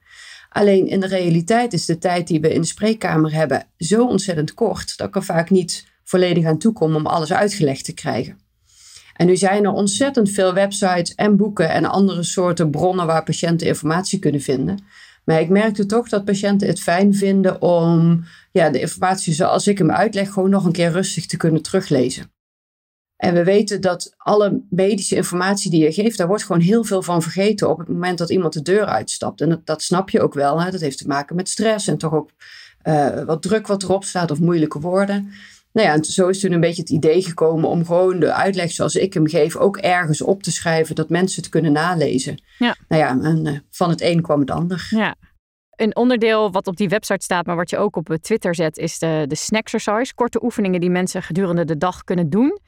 Alleen 0.50 0.88
in 0.88 1.00
de 1.00 1.08
realiteit 1.08 1.74
is 1.74 1.86
de 1.86 1.98
tijd 1.98 2.28
die 2.28 2.42
we 2.42 2.54
in 2.54 2.62
de 2.62 2.68
spreekkamer 2.68 3.34
hebben 3.34 3.68
zo 3.78 4.06
ontzettend 4.06 4.54
kort 4.54 4.98
dat 4.98 5.08
ik 5.08 5.16
er 5.16 5.24
vaak 5.24 5.50
niet 5.50 5.88
volledig 6.04 6.46
aan 6.46 6.58
toe 6.58 6.74
kom 6.74 6.96
om 6.96 7.06
alles 7.06 7.34
uitgelegd 7.34 7.86
te 7.86 7.94
krijgen. 7.94 8.40
En 9.16 9.26
nu 9.26 9.36
zijn 9.36 9.64
er 9.64 9.72
ontzettend 9.72 10.30
veel 10.30 10.54
websites 10.54 11.16
en 11.16 11.38
boeken 11.38 11.70
en 11.70 11.86
andere 11.86 12.24
soorten 12.24 12.72
bronnen 12.72 13.06
waar 13.06 13.24
patiënten 13.24 13.68
informatie 13.68 14.20
kunnen 14.20 14.42
vinden. 14.42 14.80
Maar 15.26 15.40
ik 15.40 15.50
merkte 15.50 15.86
toch 15.86 16.10
dat 16.10 16.26
patiënten 16.26 16.68
het 16.68 16.80
fijn 16.80 17.14
vinden 17.14 17.62
om 17.62 18.24
ja, 18.52 18.70
de 18.70 18.80
informatie 18.80 19.34
zoals 19.34 19.68
ik 19.68 19.78
hem 19.78 19.92
uitleg 19.92 20.32
gewoon 20.32 20.50
nog 20.50 20.66
een 20.66 20.72
keer 20.72 20.92
rustig 20.92 21.26
te 21.26 21.38
kunnen 21.38 21.62
teruglezen. 21.62 22.34
En 23.16 23.34
we 23.34 23.44
weten 23.44 23.82
dat 23.82 24.14
alle 24.18 24.62
medische 24.70 25.16
informatie 25.16 25.72
die 25.72 25.84
je 25.84 25.94
geeft, 25.94 26.18
daar 26.18 26.28
wordt 26.28 26.44
gewoon 26.44 26.62
heel 26.62 26.84
veel 26.84 27.02
van 27.02 27.22
vergeten 27.22 27.70
op 27.70 27.78
het 27.78 27.88
moment 27.88 28.18
dat 28.18 28.30
iemand 28.30 28.54
de 28.54 28.62
deur 28.62 28.86
uitstapt. 28.86 29.42
En 29.42 29.50
dat, 29.50 29.66
dat 29.66 29.82
snap 29.82 30.10
je 30.10 30.22
ook 30.22 30.34
wel. 30.34 30.62
Hè? 30.62 30.72
Dat 30.72 30.82
heeft 30.82 30.98
te 30.98 31.08
maken 31.08 31.36
met 31.36 31.50
stress 31.50 31.88
en 31.88 31.98
toch 31.98 32.14
ook 32.14 32.30
uh, 32.84 33.24
wat 33.24 33.42
druk 33.42 33.68
wat 33.68 33.84
erop 33.84 34.04
staat 34.04 34.32
of 34.32 34.40
moeilijke 34.40 34.80
woorden. 34.80 35.32
Nou 35.76 35.88
ja, 35.88 35.94
en 35.94 36.04
zo 36.04 36.28
is 36.28 36.40
toen 36.40 36.52
een 36.52 36.60
beetje 36.60 36.82
het 36.82 36.90
idee 36.90 37.22
gekomen 37.22 37.70
om 37.70 37.86
gewoon 37.86 38.20
de 38.20 38.34
uitleg 38.34 38.72
zoals 38.72 38.96
ik 38.96 39.14
hem 39.14 39.28
geef 39.28 39.56
ook 39.56 39.78
ergens 39.78 40.22
op 40.22 40.44
te 40.44 40.52
schrijven, 40.52 40.96
dat 40.96 41.10
mensen 41.10 41.42
het 41.42 41.52
kunnen 41.52 41.72
nalezen. 41.72 42.42
Ja. 42.58 42.76
Nou 42.88 43.02
ja, 43.02 43.30
en 43.30 43.46
uh, 43.46 43.60
van 43.70 43.90
het 43.90 44.02
een 44.02 44.22
kwam 44.22 44.40
het 44.40 44.52
ander. 44.52 44.88
Ja. 44.90 45.16
Een 45.76 45.96
onderdeel 45.96 46.52
wat 46.52 46.68
op 46.68 46.78
die 46.78 46.90
website 46.90 47.24
staat, 47.24 47.46
maar 47.46 47.56
wat 47.56 47.70
je 47.70 47.78
ook 47.78 47.96
op 47.96 48.18
Twitter 48.22 48.56
zet, 48.56 48.78
is 48.78 49.00
de, 49.00 49.26
de 49.28 49.36
snacksercise. 49.36 50.14
Korte 50.14 50.44
oefeningen 50.44 50.80
die 50.80 50.90
mensen 50.90 51.24
gedurende 51.24 51.66
de 51.66 51.78
dag 51.78 52.04
kunnen 52.04 52.30
doen. 52.30 52.60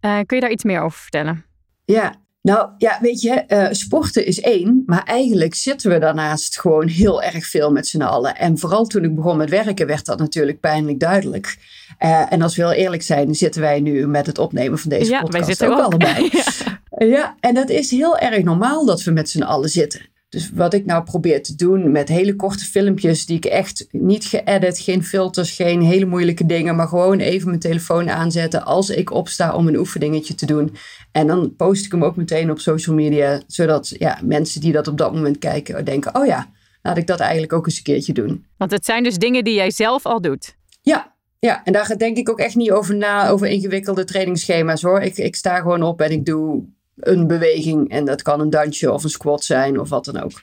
Uh, 0.00 0.18
kun 0.26 0.36
je 0.36 0.42
daar 0.42 0.52
iets 0.52 0.64
meer 0.64 0.80
over 0.80 0.98
vertellen? 0.98 1.44
Ja, 1.84 2.14
nou 2.42 2.70
ja, 2.78 2.98
weet 3.00 3.20
je, 3.20 3.44
uh, 3.48 3.66
sporten 3.70 4.26
is 4.26 4.40
één, 4.40 4.82
maar 4.86 5.04
eigenlijk 5.04 5.54
zitten 5.54 5.90
we 5.90 5.98
daarnaast 5.98 6.60
gewoon 6.60 6.88
heel 6.88 7.22
erg 7.22 7.46
veel 7.46 7.72
met 7.72 7.86
z'n 7.86 8.02
allen. 8.02 8.36
En 8.36 8.58
vooral 8.58 8.86
toen 8.86 9.04
ik 9.04 9.14
begon 9.14 9.36
met 9.36 9.50
werken 9.50 9.86
werd 9.86 10.04
dat 10.04 10.18
natuurlijk 10.18 10.60
pijnlijk 10.60 11.00
duidelijk. 11.00 11.56
Uh, 12.00 12.32
en 12.32 12.42
als 12.42 12.56
we 12.56 12.62
heel 12.62 12.72
eerlijk 12.72 13.02
zijn, 13.02 13.34
zitten 13.34 13.60
wij 13.60 13.80
nu 13.80 14.06
met 14.06 14.26
het 14.26 14.38
opnemen 14.38 14.78
van 14.78 14.90
deze 14.90 15.10
ja, 15.10 15.20
podcast 15.20 15.46
wij 15.46 15.54
zitten 15.54 15.68
ook, 15.68 15.78
ook 15.78 15.84
allebei. 15.84 16.30
ja. 16.32 17.04
ja, 17.06 17.36
en 17.40 17.54
dat 17.54 17.70
is 17.70 17.90
heel 17.90 18.18
erg 18.18 18.44
normaal 18.44 18.86
dat 18.86 19.02
we 19.02 19.10
met 19.10 19.30
z'n 19.30 19.42
allen 19.42 19.68
zitten. 19.68 20.00
Dus 20.32 20.50
wat 20.54 20.74
ik 20.74 20.84
nou 20.84 21.04
probeer 21.04 21.42
te 21.42 21.54
doen 21.54 21.90
met 21.90 22.08
hele 22.08 22.36
korte 22.36 22.64
filmpjes 22.64 23.26
die 23.26 23.36
ik 23.36 23.44
echt 23.44 23.86
niet 23.90 24.24
geëdit, 24.24 24.78
geen 24.78 25.04
filters, 25.04 25.50
geen 25.50 25.82
hele 25.82 26.04
moeilijke 26.04 26.46
dingen, 26.46 26.76
maar 26.76 26.86
gewoon 26.88 27.18
even 27.18 27.48
mijn 27.48 27.60
telefoon 27.60 28.10
aanzetten 28.10 28.64
als 28.64 28.90
ik 28.90 29.10
opsta 29.10 29.54
om 29.54 29.68
een 29.68 29.76
oefeningetje 29.76 30.34
te 30.34 30.46
doen. 30.46 30.76
En 31.10 31.26
dan 31.26 31.56
post 31.56 31.84
ik 31.84 31.92
hem 31.92 32.04
ook 32.04 32.16
meteen 32.16 32.50
op 32.50 32.58
social 32.58 32.94
media, 32.96 33.42
zodat 33.46 33.94
ja, 33.98 34.18
mensen 34.24 34.60
die 34.60 34.72
dat 34.72 34.88
op 34.88 34.98
dat 34.98 35.14
moment 35.14 35.38
kijken 35.38 35.84
denken, 35.84 36.14
oh 36.14 36.26
ja, 36.26 36.50
laat 36.82 36.96
ik 36.96 37.06
dat 37.06 37.20
eigenlijk 37.20 37.52
ook 37.52 37.66
eens 37.66 37.76
een 37.76 37.82
keertje 37.82 38.12
doen. 38.12 38.46
Want 38.56 38.70
het 38.70 38.84
zijn 38.84 39.02
dus 39.02 39.18
dingen 39.18 39.44
die 39.44 39.54
jij 39.54 39.70
zelf 39.70 40.06
al 40.06 40.20
doet. 40.20 40.56
Ja, 40.82 41.14
ja, 41.38 41.64
en 41.64 41.72
daar 41.72 41.96
denk 41.96 42.16
ik 42.16 42.30
ook 42.30 42.38
echt 42.38 42.54
niet 42.54 42.70
over 42.70 42.96
na, 42.96 43.28
over 43.28 43.46
ingewikkelde 43.46 44.04
trainingsschema's 44.04 44.82
hoor. 44.82 45.00
Ik, 45.00 45.16
ik 45.16 45.36
sta 45.36 45.56
gewoon 45.56 45.82
op 45.82 46.00
en 46.00 46.10
ik 46.10 46.24
doe 46.24 46.64
een 46.96 47.26
beweging. 47.26 47.90
En 47.90 48.04
dat 48.04 48.22
kan 48.22 48.40
een 48.40 48.50
dansje 48.50 48.92
of 48.92 49.04
een 49.04 49.10
squat 49.10 49.44
zijn 49.44 49.80
of 49.80 49.88
wat 49.88 50.04
dan 50.04 50.22
ook. 50.22 50.42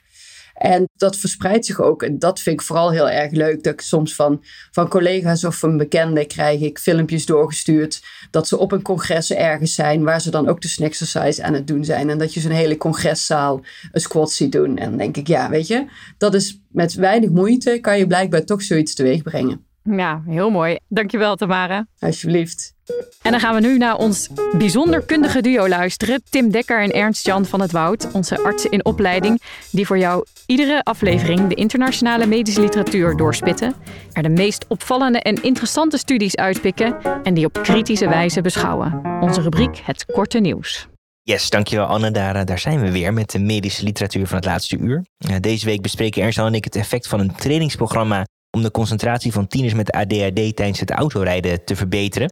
En 0.60 0.90
dat 0.96 1.18
verspreidt 1.18 1.66
zich 1.66 1.82
ook. 1.82 2.04
En 2.04 2.20
dat 2.20 2.40
vind 2.40 2.60
ik 2.60 2.66
vooral 2.66 2.92
heel 2.92 3.10
erg 3.10 3.32
leuk. 3.32 3.64
Dat 3.64 3.74
ik 3.74 3.82
soms 3.82 4.16
van, 4.16 4.44
van 4.72 4.88
collega's 4.88 5.44
of 5.44 5.56
van 5.56 5.78
bekenden 5.78 6.28
krijg 6.28 6.62
ik 6.62 6.80
filmpjes 6.80 7.26
doorgestuurd. 7.26 8.02
Dat 8.32 8.48
ze 8.48 8.58
op 8.58 8.72
een 8.72 8.82
congres 8.82 9.32
ergens 9.32 9.76
zijn. 9.76 10.04
Waar 10.04 10.22
ze 10.22 10.32
dan 10.32 10.48
ook 10.48 10.62
de 10.62 10.76
exercise 10.80 11.44
aan 11.44 11.54
het 11.54 11.68
doen 11.68 11.86
zijn. 11.86 12.10
En 12.10 12.18
dat 12.18 12.34
je 12.34 12.40
zo'n 12.40 12.52
hele 12.52 12.78
congreszaal 12.78 13.62
een 13.92 14.02
squat 14.02 14.32
ziet 14.32 14.52
doen. 14.52 14.78
En 14.78 14.98
denk 14.98 15.18
ik, 15.18 15.28
ja, 15.28 15.50
weet 15.50 15.68
je. 15.68 15.86
Dat 16.18 16.34
is 16.34 16.62
met 16.70 16.94
weinig 16.94 17.30
moeite 17.30 17.78
kan 17.82 17.98
je 17.98 18.08
blijkbaar 18.08 18.46
toch 18.46 18.62
zoiets 18.62 18.96
teweeg 18.96 19.22
brengen. 19.22 19.69
Ja, 19.98 20.22
heel 20.26 20.50
mooi. 20.50 20.78
Dankjewel 20.88 21.36
Tamara. 21.36 21.88
Alsjeblieft. 22.00 22.74
En 23.22 23.32
dan 23.32 23.40
gaan 23.40 23.56
we 23.56 23.62
nu 23.62 23.78
naar 23.78 23.96
ons 23.96 24.30
bijzonder 24.58 25.02
kundige 25.02 25.42
duo 25.42 25.68
luisteren. 25.68 26.22
Tim 26.30 26.52
Dekker 26.52 26.82
en 26.82 26.92
Ernst-Jan 26.92 27.46
van 27.46 27.62
het 27.62 27.72
Woud, 27.72 28.12
onze 28.12 28.44
artsen 28.44 28.72
in 28.72 28.86
opleiding, 28.86 29.42
die 29.72 29.86
voor 29.86 29.98
jou 29.98 30.26
iedere 30.46 30.84
aflevering 30.84 31.48
de 31.48 31.56
internationale 31.56 32.26
medische 32.26 32.62
literatuur 32.62 33.18
doorspitten, 33.18 33.74
er 34.12 34.24
de 34.24 34.30
meest 34.30 34.66
opvallende 34.68 35.20
en 35.20 35.44
interessante 35.44 35.98
studies 35.98 36.36
uitpikken 36.36 36.98
en 37.24 37.34
die 37.34 37.46
op 37.46 37.54
kritische 37.54 38.08
wijze 38.08 38.42
beschouwen. 38.42 39.02
Onze 39.22 39.42
rubriek 39.42 39.78
Het 39.84 40.06
Korte 40.06 40.40
Nieuws. 40.40 40.88
Yes, 41.22 41.50
dankjewel 41.50 41.86
Anne. 41.86 42.12
Daar, 42.12 42.36
eh, 42.36 42.46
daar 42.46 42.60
zijn 42.60 42.82
we 42.82 42.92
weer 42.92 43.14
met 43.14 43.32
de 43.32 43.40
medische 43.40 43.84
literatuur 43.84 44.28
van 44.28 44.36
het 44.36 44.46
laatste 44.46 44.78
uur. 44.78 45.06
Eh, 45.18 45.36
deze 45.40 45.66
week 45.66 45.82
bespreken 45.82 46.22
Ernst 46.22 46.38
en 46.38 46.54
ik 46.54 46.64
het 46.64 46.76
effect 46.76 47.08
van 47.08 47.20
een 47.20 47.36
trainingsprogramma 47.36 48.26
om 48.58 48.62
de 48.62 48.72
concentratie 48.72 49.32
van 49.32 49.48
tieners 49.48 49.74
met 49.74 49.92
ADHD 49.92 50.56
tijdens 50.56 50.80
het 50.80 50.92
autorijden 50.92 51.66
te 51.66 51.76
verbeteren. 51.76 52.28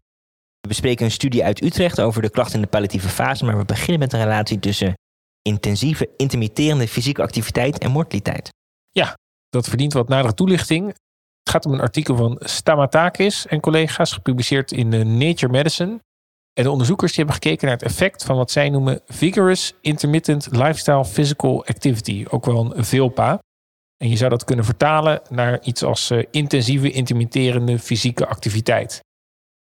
We 0.60 0.68
bespreken 0.68 1.06
een 1.06 1.12
studie 1.12 1.44
uit 1.44 1.64
Utrecht 1.64 2.02
over 2.02 2.22
de 2.22 2.30
klachten 2.30 2.56
in 2.56 2.62
de 2.62 2.68
palliatieve 2.68 3.10
fase, 3.10 3.46
maar 3.46 3.58
we 3.58 3.66
beginnen 3.66 4.00
met 4.00 4.14
een 4.14 4.24
relatie 4.24 4.60
tussen 4.60 4.94
intensieve, 5.42 6.10
intermitterende 6.18 6.88
fysieke 6.88 7.22
activiteit 7.22 7.78
en 7.78 7.92
mortaliteit. 7.92 8.50
Ja, 8.92 9.14
dat 9.50 9.68
verdient 9.68 9.94
wat 9.94 10.08
nadere 10.08 10.34
toelichting. 10.34 10.88
Het 10.88 11.50
gaat 11.50 11.66
om 11.66 11.74
een 11.74 11.82
artikel 11.82 12.16
van 12.16 12.38
Stamatakis 12.40 13.46
en 13.46 13.60
collega's, 13.60 14.12
gepubliceerd 14.12 14.72
in 14.72 15.18
Nature 15.18 15.52
Medicine. 15.52 16.00
En 16.54 16.64
de 16.64 16.72
onderzoekers 16.72 17.14
die 17.14 17.24
hebben 17.24 17.44
gekeken 17.44 17.68
naar 17.68 17.76
het 17.76 17.86
effect 17.86 18.24
van 18.24 18.36
wat 18.36 18.52
zij 18.52 18.70
noemen 18.70 19.02
Vigorous 19.06 19.74
Intermittent 19.82 20.48
Lifestyle 20.52 21.06
Physical 21.06 21.66
Activity, 21.66 22.26
ook 22.30 22.46
wel 22.46 22.78
een 22.78 22.86
VILPA. 22.86 23.40
En 23.98 24.10
je 24.10 24.16
zou 24.16 24.30
dat 24.30 24.44
kunnen 24.44 24.66
vertalen 24.66 25.22
naar 25.30 25.62
iets 25.62 25.84
als 25.84 26.12
uh, 26.12 26.24
intensieve, 26.32 26.92
intermitterende 26.92 27.80
fysieke 27.80 28.28
activiteit. 28.28 29.00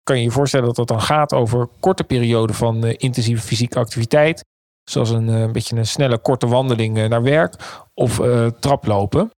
Kan 0.04 0.18
je 0.18 0.24
je 0.24 0.32
voorstellen 0.32 0.65
dat 0.65 0.75
dat 0.75 0.88
dan 0.88 1.01
gaat 1.01 1.34
over 1.34 1.68
korte 1.80 2.04
perioden 2.04 2.56
van 2.56 2.86
uh, 2.86 2.94
intensieve 2.98 3.42
fysieke 3.42 3.80
activiteit, 3.80 4.44
zoals 4.89 5.10
een, 5.10 5.27
uh, 5.27 5.51
beetje 5.51 5.75
een 5.75 5.88
snelle 5.88 6.18
korte 6.18 6.48
wandeling 6.48 7.08
naar 7.08 7.24
werk 7.24 7.56
of 7.94 8.22
traplopen. 8.60 9.30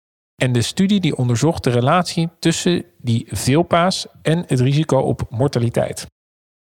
En 0.42 0.52
de 0.52 0.62
studie 0.62 1.00
die 1.00 1.16
onderzocht 1.16 1.64
de 1.64 1.70
relatie 1.70 2.28
tussen 2.38 2.84
die 2.98 3.26
veelpaas 3.30 4.06
en 4.22 4.44
het 4.46 4.60
risico 4.60 4.98
op 4.98 5.26
mortaliteit. 5.30 6.06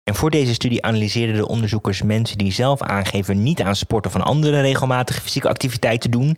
En 0.03 0.15
voor 0.15 0.29
deze 0.29 0.53
studie 0.53 0.83
analyseerden 0.83 1.35
de 1.35 1.47
onderzoekers 1.47 2.01
mensen 2.01 2.37
die 2.37 2.51
zelf 2.51 2.81
aangeven 2.81 3.43
niet 3.43 3.61
aan 3.61 3.75
sport 3.75 4.05
of 4.05 4.13
een 4.13 4.21
andere 4.21 4.61
regelmatige 4.61 5.21
fysieke 5.21 5.49
activiteit 5.49 6.01
te 6.01 6.09
doen, 6.09 6.37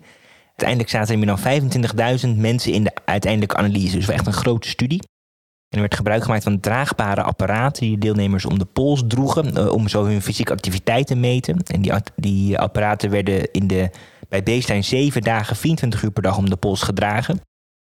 Uiteindelijk 0.62 0.90
zaten 0.90 1.14
er 1.14 1.20
meer 1.20 1.62
dan 1.92 2.36
25.000 2.36 2.40
mensen 2.40 2.74
in 2.74 2.84
de 2.84 2.92
uiteindelijke 3.06 3.56
analyse. 3.56 3.96
Dus 3.96 4.06
wel 4.06 4.16
echt 4.16 4.28
een 4.28 4.34
grote 4.34 4.68
studie. 4.68 5.00
En 5.70 5.78
er 5.78 5.80
werd 5.80 5.96
gebruik 5.96 6.24
gemaakt 6.24 6.44
van 6.44 6.60
draagbare 6.60 7.24
apparaten 7.24 7.82
die 7.82 7.92
de 7.92 8.06
deelnemers 8.06 8.46
om 8.46 8.60
de 8.60 8.66
pols 8.66 9.04
droegen. 9.08 9.58
Uh, 9.58 9.72
om 9.72 9.88
zo 9.88 10.06
hun 10.06 10.22
fysieke 10.22 10.52
activiteit 10.52 11.08
te 11.08 11.16
meten. 11.16 11.58
En 11.68 11.82
die, 11.82 11.92
die 12.16 12.60
apparaten 12.60 13.10
werden 13.10 13.52
in 13.52 13.68
de, 13.68 13.90
bij 14.30 14.44
baseline 14.44 14.82
7 14.82 15.22
dagen 15.22 15.56
24 15.56 16.04
uur 16.04 16.12
per 16.12 16.24
dag 16.24 16.38
om 16.38 16.50
de 16.50 16.56
pols 16.56 16.82
gedragen. 16.82 17.36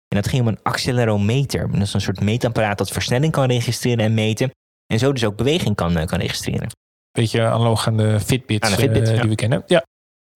En 0.08 0.16
dat 0.16 0.28
ging 0.28 0.42
om 0.42 0.48
een 0.48 0.62
accelerometer. 0.62 1.70
Dat 1.70 1.80
is 1.80 1.94
een 1.94 2.00
soort 2.00 2.20
meetapparaat 2.20 2.78
dat 2.78 2.90
versnelling 2.90 3.32
kan 3.32 3.46
registreren 3.46 4.04
en 4.04 4.14
meten. 4.14 4.50
En 4.86 4.98
zo 4.98 5.12
dus 5.12 5.24
ook 5.24 5.36
beweging 5.36 5.74
kan, 5.74 5.96
eh, 5.96 6.06
kan 6.06 6.20
registreren. 6.20 6.68
Beetje 7.12 7.46
analoog 7.46 7.86
aan 7.86 7.96
de 7.96 8.20
Fitbits 8.20 8.66
aan 8.68 8.74
de 8.74 8.78
Fitbit, 8.78 9.08
uh, 9.08 9.20
die 9.20 9.30
we 9.30 9.34
kennen. 9.34 9.62
Ja. 9.66 9.84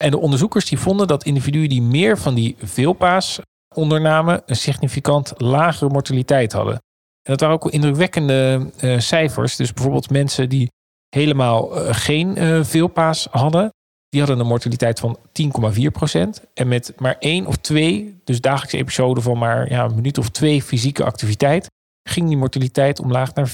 En 0.04 0.10
de 0.10 0.18
onderzoekers 0.18 0.68
die 0.68 0.78
vonden 0.78 1.06
dat 1.06 1.24
individuen 1.24 1.68
die 1.68 1.82
meer 1.82 2.18
van 2.18 2.34
die 2.34 2.56
veelpaas 2.58 3.40
ondernamen, 3.74 4.42
een 4.46 4.56
significant 4.56 5.32
lagere 5.36 5.90
mortaliteit 5.90 6.52
hadden. 6.52 6.74
En 6.74 7.32
dat 7.36 7.40
waren 7.40 7.54
ook 7.54 7.70
indrukwekkende 7.70 8.70
uh, 8.80 8.98
cijfers. 8.98 9.56
Dus 9.56 9.72
bijvoorbeeld 9.72 10.10
mensen 10.10 10.48
die 10.48 10.70
helemaal 11.08 11.76
uh, 11.76 11.88
geen 11.94 12.38
uh, 12.38 12.64
veelpaas 12.64 13.28
hadden, 13.30 13.72
die 14.08 14.20
hadden 14.20 14.38
een 14.38 14.46
mortaliteit 14.46 15.00
van 15.00 15.18
10,4%. 15.18 16.48
En 16.54 16.68
met 16.68 16.92
maar 16.96 17.16
één 17.18 17.46
of 17.46 17.56
twee, 17.56 18.20
dus 18.24 18.40
dagelijkse 18.40 18.76
episoden 18.76 19.22
van 19.22 19.38
maar 19.38 19.70
ja, 19.70 19.84
een 19.84 19.94
minuut 19.94 20.18
of 20.18 20.28
twee 20.28 20.62
fysieke 20.62 21.04
activiteit, 21.04 21.66
ging 22.08 22.28
die 22.28 22.36
mortaliteit 22.36 23.00
omlaag 23.00 23.34
naar 23.34 23.48
5%. 23.48 23.52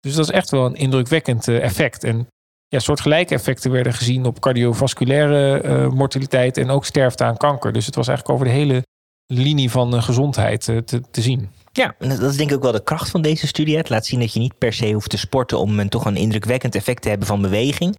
Dus 0.00 0.14
dat 0.14 0.24
is 0.24 0.30
echt 0.30 0.50
wel 0.50 0.66
een 0.66 0.74
indrukwekkend 0.74 1.48
effect. 1.48 2.04
En 2.04 2.28
ja, 2.70 2.78
soortgelijke 2.78 3.34
effecten 3.34 3.70
werden 3.70 3.92
gezien 3.92 4.24
op 4.24 4.40
cardiovasculaire 4.40 5.62
uh, 5.62 5.88
mortaliteit 5.88 6.56
en 6.56 6.70
ook 6.70 6.84
sterfte 6.84 7.24
aan 7.24 7.36
kanker. 7.36 7.72
Dus 7.72 7.86
het 7.86 7.94
was 7.94 8.08
eigenlijk 8.08 8.38
over 8.38 8.52
de 8.52 8.60
hele 8.60 8.82
linie 9.26 9.70
van 9.70 10.02
gezondheid 10.02 10.68
uh, 10.68 10.78
te, 10.78 11.00
te 11.10 11.20
zien. 11.20 11.50
Ja, 11.72 11.94
dat 11.98 12.22
is 12.22 12.36
denk 12.36 12.50
ik 12.50 12.56
ook 12.56 12.62
wel 12.62 12.72
de 12.72 12.82
kracht 12.82 13.10
van 13.10 13.22
deze 13.22 13.46
studie. 13.46 13.76
Het 13.76 13.88
laat 13.88 14.06
zien 14.06 14.20
dat 14.20 14.32
je 14.32 14.40
niet 14.40 14.58
per 14.58 14.72
se 14.72 14.92
hoeft 14.92 15.10
te 15.10 15.18
sporten 15.18 15.58
om 15.58 15.88
toch 15.88 16.04
een 16.04 16.16
indrukwekkend 16.16 16.74
effect 16.74 17.02
te 17.02 17.08
hebben 17.08 17.26
van 17.26 17.42
beweging. 17.42 17.96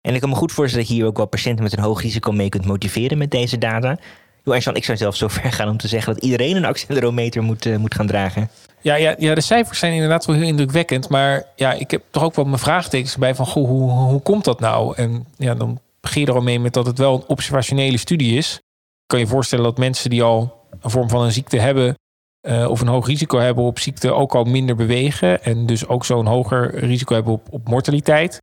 En 0.00 0.14
ik 0.14 0.20
kan 0.20 0.28
me 0.28 0.34
goed 0.34 0.52
voorstellen 0.52 0.86
dat 0.86 0.94
je 0.94 1.00
hier 1.00 1.10
ook 1.10 1.16
wel 1.16 1.26
patiënten 1.26 1.64
met 1.64 1.72
een 1.72 1.82
hoog 1.82 2.02
risico 2.02 2.32
mee 2.32 2.48
kunt 2.48 2.66
motiveren 2.66 3.18
met 3.18 3.30
deze 3.30 3.58
data. 3.58 3.98
Johan, 4.44 4.76
ik 4.76 4.84
zou 4.84 4.98
zelf 4.98 5.16
zo 5.16 5.28
ver 5.38 5.52
gaan 5.52 5.68
om 5.68 5.76
te 5.76 5.88
zeggen 5.88 6.14
dat 6.14 6.24
iedereen 6.24 6.56
een 6.56 6.64
accelerometer 6.64 7.42
moet, 7.42 7.78
moet 7.78 7.94
gaan 7.94 8.06
dragen. 8.06 8.50
Ja, 8.82 8.94
ja, 8.94 9.14
ja, 9.18 9.34
de 9.34 9.40
cijfers 9.40 9.78
zijn 9.78 9.92
inderdaad 9.92 10.26
wel 10.26 10.36
heel 10.36 10.46
indrukwekkend. 10.46 11.08
Maar 11.08 11.44
ja, 11.56 11.72
ik 11.72 11.90
heb 11.90 12.02
toch 12.10 12.22
ook 12.22 12.34
wel 12.34 12.44
mijn 12.44 12.58
vraagtekens 12.58 13.16
bij 13.16 13.34
van 13.34 13.46
goh, 13.46 13.68
hoe, 13.68 13.90
hoe 13.90 14.20
komt 14.20 14.44
dat 14.44 14.60
nou? 14.60 14.96
En 14.96 15.26
ja, 15.36 15.54
dan 15.54 15.80
begin 16.00 16.20
je 16.20 16.26
er 16.26 16.34
al 16.34 16.40
mee 16.40 16.60
met 16.60 16.72
dat 16.72 16.86
het 16.86 16.98
wel 16.98 17.14
een 17.14 17.26
observationele 17.26 17.96
studie 17.96 18.36
is. 18.36 18.60
Kan 19.06 19.18
je 19.18 19.26
voorstellen 19.26 19.64
dat 19.64 19.78
mensen 19.78 20.10
die 20.10 20.22
al 20.22 20.64
een 20.80 20.90
vorm 20.90 21.08
van 21.08 21.22
een 21.22 21.32
ziekte 21.32 21.58
hebben 21.58 21.94
uh, 22.42 22.70
of 22.70 22.80
een 22.80 22.86
hoog 22.86 23.06
risico 23.06 23.38
hebben 23.38 23.64
op 23.64 23.78
ziekte 23.78 24.12
ook 24.12 24.34
al 24.34 24.44
minder 24.44 24.76
bewegen. 24.76 25.42
En 25.42 25.66
dus 25.66 25.86
ook 25.86 26.04
zo'n 26.04 26.26
hoger 26.26 26.74
risico 26.74 27.14
hebben 27.14 27.32
op, 27.32 27.46
op 27.50 27.68
mortaliteit. 27.68 28.38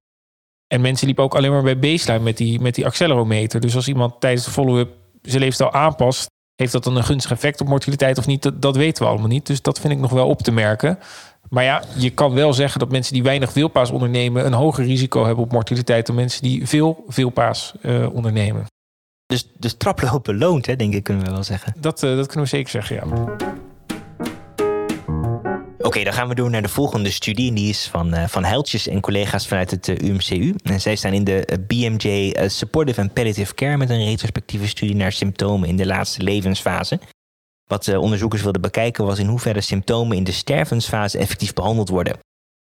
En 0.67 0.81
mensen 0.81 1.05
liepen 1.05 1.23
ook 1.23 1.35
alleen 1.35 1.51
maar 1.51 1.63
bij 1.63 1.79
baseline 1.79 2.23
met 2.23 2.37
die, 2.37 2.59
met 2.59 2.75
die 2.75 2.85
accelerometer. 2.85 3.59
Dus 3.59 3.75
als 3.75 3.87
iemand 3.87 4.19
tijdens 4.19 4.45
de 4.45 4.51
follow-up 4.51 4.89
zijn 5.29 5.41
leefstijl 5.41 5.73
aanpast, 5.73 6.29
heeft 6.55 6.71
dat 6.71 6.83
dan 6.83 6.95
een 6.95 7.03
gunstig 7.03 7.31
effect 7.31 7.61
op 7.61 7.67
mortaliteit 7.67 8.17
of 8.17 8.27
niet? 8.27 8.41
Dat, 8.41 8.61
dat 8.61 8.75
weten 8.75 9.03
we 9.03 9.09
allemaal 9.09 9.27
niet. 9.27 9.45
Dus 9.45 9.61
dat 9.61 9.79
vind 9.79 9.93
ik 9.93 9.99
nog 9.99 10.11
wel 10.11 10.27
op 10.27 10.41
te 10.41 10.51
merken. 10.51 10.99
Maar 11.49 11.63
ja, 11.63 11.83
je 11.95 12.09
kan 12.09 12.33
wel 12.33 12.53
zeggen 12.53 12.79
dat 12.79 12.91
mensen 12.91 13.13
die 13.13 13.23
weinig 13.23 13.51
veelpaas 13.51 13.91
ondernemen... 13.91 14.45
een 14.45 14.53
hoger 14.53 14.85
risico 14.85 15.25
hebben 15.25 15.43
op 15.43 15.51
mortaliteit... 15.51 16.05
dan 16.05 16.15
mensen 16.15 16.41
die 16.41 16.67
veel 16.67 17.03
veelpaas 17.07 17.73
uh, 17.81 18.13
ondernemen. 18.13 18.65
Dus, 19.25 19.47
dus 19.57 19.73
traplopen 19.73 20.37
loont, 20.37 20.65
hè, 20.65 20.75
denk 20.75 20.93
ik, 20.93 21.03
kunnen 21.03 21.25
we 21.25 21.31
wel 21.31 21.43
zeggen. 21.43 21.73
Dat, 21.77 22.03
uh, 22.03 22.15
dat 22.15 22.25
kunnen 22.25 22.43
we 22.43 22.49
zeker 22.49 22.69
zeggen, 22.69 22.95
ja. 22.95 23.35
Oké, 25.87 26.03
dan 26.03 26.13
gaan 26.13 26.27
we 26.27 26.35
door 26.35 26.49
naar 26.49 26.61
de 26.61 26.67
volgende 26.67 27.11
studie. 27.11 27.49
En 27.49 27.55
die 27.55 27.69
is 27.69 27.87
van, 27.87 28.15
uh, 28.15 28.27
van 28.27 28.43
Heiltjes 28.43 28.87
en 28.87 29.01
collega's 29.01 29.47
vanuit 29.47 29.71
het 29.71 29.87
UMCU. 29.87 30.55
En 30.63 30.81
zij 30.81 30.95
staan 30.95 31.13
in 31.13 31.23
de 31.23 31.47
uh, 31.51 31.57
BMJ 31.67 32.35
Supportive 32.47 33.01
and 33.01 33.13
Palliative 33.13 33.53
Care 33.53 33.77
met 33.77 33.89
een 33.89 34.05
retrospectieve 34.05 34.67
studie 34.67 34.95
naar 34.95 35.11
symptomen 35.11 35.69
in 35.69 35.75
de 35.75 35.85
laatste 35.85 36.23
levensfase. 36.23 36.99
Wat 37.65 37.97
onderzoekers 37.97 38.41
wilden 38.41 38.61
bekijken 38.61 39.05
was 39.05 39.19
in 39.19 39.27
hoeverre 39.27 39.61
symptomen 39.61 40.17
in 40.17 40.23
de 40.23 40.31
stervensfase 40.31 41.17
effectief 41.17 41.53
behandeld 41.53 41.89
worden. 41.89 42.13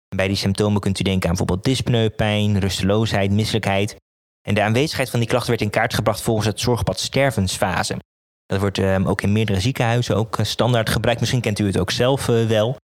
En 0.09 0.17
bij 0.17 0.27
die 0.27 0.37
symptomen 0.37 0.81
kunt 0.81 0.99
u 0.99 1.03
denken 1.03 1.29
aan 1.29 1.35
bijvoorbeeld 1.35 1.65
dyspneu, 1.65 2.09
pijn, 2.09 2.59
rusteloosheid, 2.59 3.31
misselijkheid. 3.31 3.95
En 4.41 4.53
de 4.53 4.61
aanwezigheid 4.61 5.09
van 5.09 5.19
die 5.19 5.29
klachten 5.29 5.49
werd 5.49 5.61
in 5.61 5.69
kaart 5.69 5.93
gebracht 5.93 6.21
volgens 6.21 6.47
het 6.47 6.59
zorgpad 6.59 6.99
stervensfase. 6.99 7.97
Dat 8.45 8.59
wordt 8.59 8.79
ook 8.79 9.21
in 9.21 9.31
meerdere 9.31 9.59
ziekenhuizen 9.59 10.15
ook 10.15 10.37
standaard 10.41 10.89
gebruikt. 10.89 11.19
Misschien 11.19 11.41
kent 11.41 11.59
u 11.59 11.65
het 11.65 11.79
ook 11.79 11.91
zelf 11.91 12.25
wel. 12.25 12.77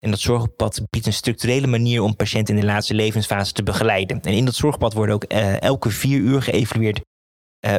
En 0.00 0.10
dat 0.10 0.20
zorgpad 0.20 0.82
biedt 0.90 1.06
een 1.06 1.12
structurele 1.12 1.66
manier 1.66 2.02
om 2.02 2.16
patiënten 2.16 2.54
in 2.54 2.60
de 2.60 2.66
laatste 2.66 2.94
levensfase 2.94 3.52
te 3.52 3.62
begeleiden. 3.62 4.20
En 4.20 4.32
in 4.32 4.44
dat 4.44 4.54
zorgpad 4.54 4.92
worden 4.92 5.14
ook 5.14 5.24
uh, 5.32 5.62
elke 5.62 5.90
vier 5.90 6.18
uur 6.18 6.42
geëvalueerd 6.42 7.00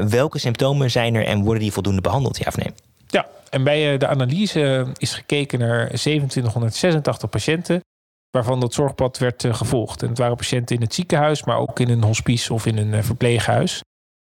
welke 0.10 0.40
symptomen 0.40 0.92
zijn 0.92 1.16
er 1.16 1.25
en 1.25 1.44
worden 1.44 1.63
die 1.63 1.72
voldoende 1.72 2.01
behandeld, 2.01 2.38
ja 2.38 2.46
of 2.48 2.58
nee? 2.58 2.74
Ja, 3.08 3.28
en 3.50 3.63
bij 3.63 3.98
de 3.98 4.08
analyse 4.08 4.88
is 4.98 5.13
gekeken 5.13 5.60
naar 5.60 5.88
2786 5.88 7.30
patiënten 7.30 7.82
waarvan 8.30 8.60
dat 8.60 8.74
zorgpad 8.74 9.18
werd 9.18 9.46
gevolgd. 9.50 10.01
En 10.01 10.10
het 10.10 10.18
waren 10.18 10.36
patiënten 10.36 10.75
in 10.75 10.82
het 10.82 10.94
ziekenhuis, 10.94 11.44
maar 11.44 11.58
ook 11.58 11.80
in 11.80 11.90
een 11.90 12.04
hospice 12.04 12.54
of 12.54 12.66
in 12.66 12.78
een 12.78 13.04
verpleeghuis. 13.04 13.82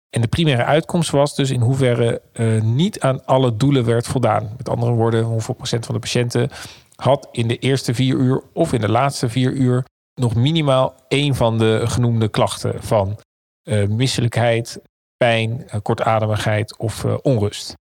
En 0.09 0.21
de 0.21 0.27
primaire 0.27 0.63
uitkomst 0.63 1.09
was 1.09 1.35
dus 1.35 1.49
in 1.49 1.61
hoeverre 1.61 2.21
niet 2.63 2.99
aan 2.99 3.25
alle 3.25 3.57
doelen 3.57 3.85
werd 3.85 4.07
voldaan. 4.07 4.53
Met 4.57 4.69
andere 4.69 4.91
woorden, 4.91 5.23
hoeveel 5.23 5.53
procent 5.53 5.85
van 5.85 5.95
de 5.95 6.01
patiënten 6.01 6.49
had 6.95 7.27
in 7.31 7.47
de 7.47 7.57
eerste 7.57 7.93
vier 7.93 8.15
uur 8.15 8.43
of 8.53 8.73
in 8.73 8.81
de 8.81 8.89
laatste 8.89 9.29
vier 9.29 9.51
uur 9.51 9.85
nog 10.13 10.35
minimaal 10.35 10.95
één 11.07 11.35
van 11.35 11.57
de 11.57 11.81
genoemde 11.83 12.27
klachten 12.27 12.83
van 12.83 13.19
uh, 13.63 13.87
misselijkheid, 13.87 14.81
pijn, 15.17 15.63
uh, 15.65 15.75
kortademigheid 15.81 16.77
of 16.77 17.05
onrust. 17.05 17.73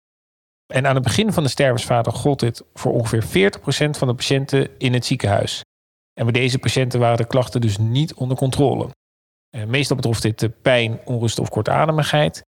En 0.66 0.86
aan 0.86 0.94
het 0.94 1.04
begin 1.04 1.32
van 1.32 1.42
de 1.42 1.48
stervensfase 1.48 2.10
gold 2.10 2.40
dit 2.40 2.62
voor 2.74 2.92
ongeveer 2.92 3.52
40% 3.52 3.58
van 3.90 4.08
de 4.08 4.14
patiënten 4.14 4.78
in 4.78 4.92
het 4.92 5.06
ziekenhuis. 5.06 5.62
En 6.12 6.24
bij 6.24 6.32
deze 6.32 6.58
patiënten 6.58 7.00
waren 7.00 7.16
de 7.16 7.26
klachten 7.26 7.60
dus 7.60 7.78
niet 7.78 8.14
onder 8.14 8.36
controle. 8.36 8.88
Eh, 9.50 9.64
meestal 9.64 9.96
betrof 9.96 10.20
dit 10.20 10.62
pijn, 10.62 11.00
onrust 11.04 11.38
of 11.38 11.48
kortademigheid. 11.48 12.42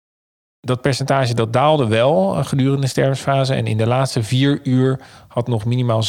Dat 0.66 0.80
percentage 0.80 1.34
dat 1.34 1.52
daalde 1.52 1.86
wel 1.86 2.36
eh, 2.36 2.44
gedurende 2.44 2.80
de 2.80 2.86
stervensfase. 2.86 3.54
En 3.54 3.66
in 3.66 3.76
de 3.76 3.86
laatste 3.86 4.22
vier 4.22 4.60
uur 4.62 5.00
had 5.28 5.48
nog 5.48 5.64
minimaal 5.64 6.02
27% 6.04 6.06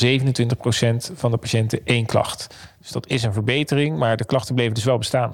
van 1.14 1.32
de 1.32 1.38
patiënten 1.38 1.82
één 1.84 2.06
klacht. 2.06 2.56
Dus 2.80 2.92
dat 2.92 3.08
is 3.08 3.24
een 3.24 3.34
verbetering, 3.34 3.98
maar 3.98 4.18
de 4.18 4.26
klachten 4.26 4.56
bleven 4.56 4.74
dus 4.74 4.84
wel 4.84 4.98
bestaan. 4.98 5.34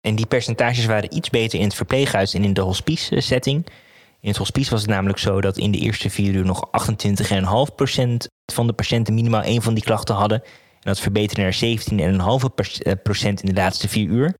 En 0.00 0.14
die 0.14 0.26
percentages 0.26 0.86
waren 0.86 1.16
iets 1.16 1.30
beter 1.30 1.58
in 1.58 1.64
het 1.64 1.74
verpleeghuis 1.74 2.34
en 2.34 2.44
in 2.44 2.52
de 2.52 2.60
hospice-setting. 2.60 3.66
In 4.20 4.28
het 4.28 4.36
hospice 4.36 4.70
was 4.70 4.80
het 4.80 4.90
namelijk 4.90 5.18
zo 5.18 5.40
dat 5.40 5.58
in 5.58 5.70
de 5.70 5.78
eerste 5.78 6.10
vier 6.10 6.34
uur 6.34 6.44
nog 6.44 6.68
28,5% 6.70 8.16
van 8.52 8.66
de 8.66 8.72
patiënten 8.72 9.14
minimaal 9.14 9.42
één 9.42 9.62
van 9.62 9.74
die 9.74 9.84
klachten 9.84 10.14
hadden. 10.14 10.42
En 10.42 10.80
dat 10.80 11.00
verbeterde 11.00 11.42
naar 11.42 11.54
17,5% 11.54 13.26
in 13.28 13.46
de 13.46 13.54
laatste 13.54 13.88
vier 13.88 14.08
uur. 14.08 14.34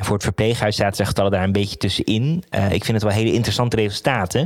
En 0.00 0.04
voor 0.04 0.14
het 0.14 0.24
verpleeghuis 0.24 0.76
zaten 0.76 0.98
de 0.98 1.04
getallen 1.04 1.30
daar 1.30 1.44
een 1.44 1.52
beetje 1.52 1.76
tussenin. 1.76 2.44
Uh, 2.50 2.72
ik 2.72 2.84
vind 2.84 3.02
het 3.02 3.02
wel 3.02 3.12
hele 3.12 3.32
interessante 3.32 3.76
resultaten. 3.76 4.40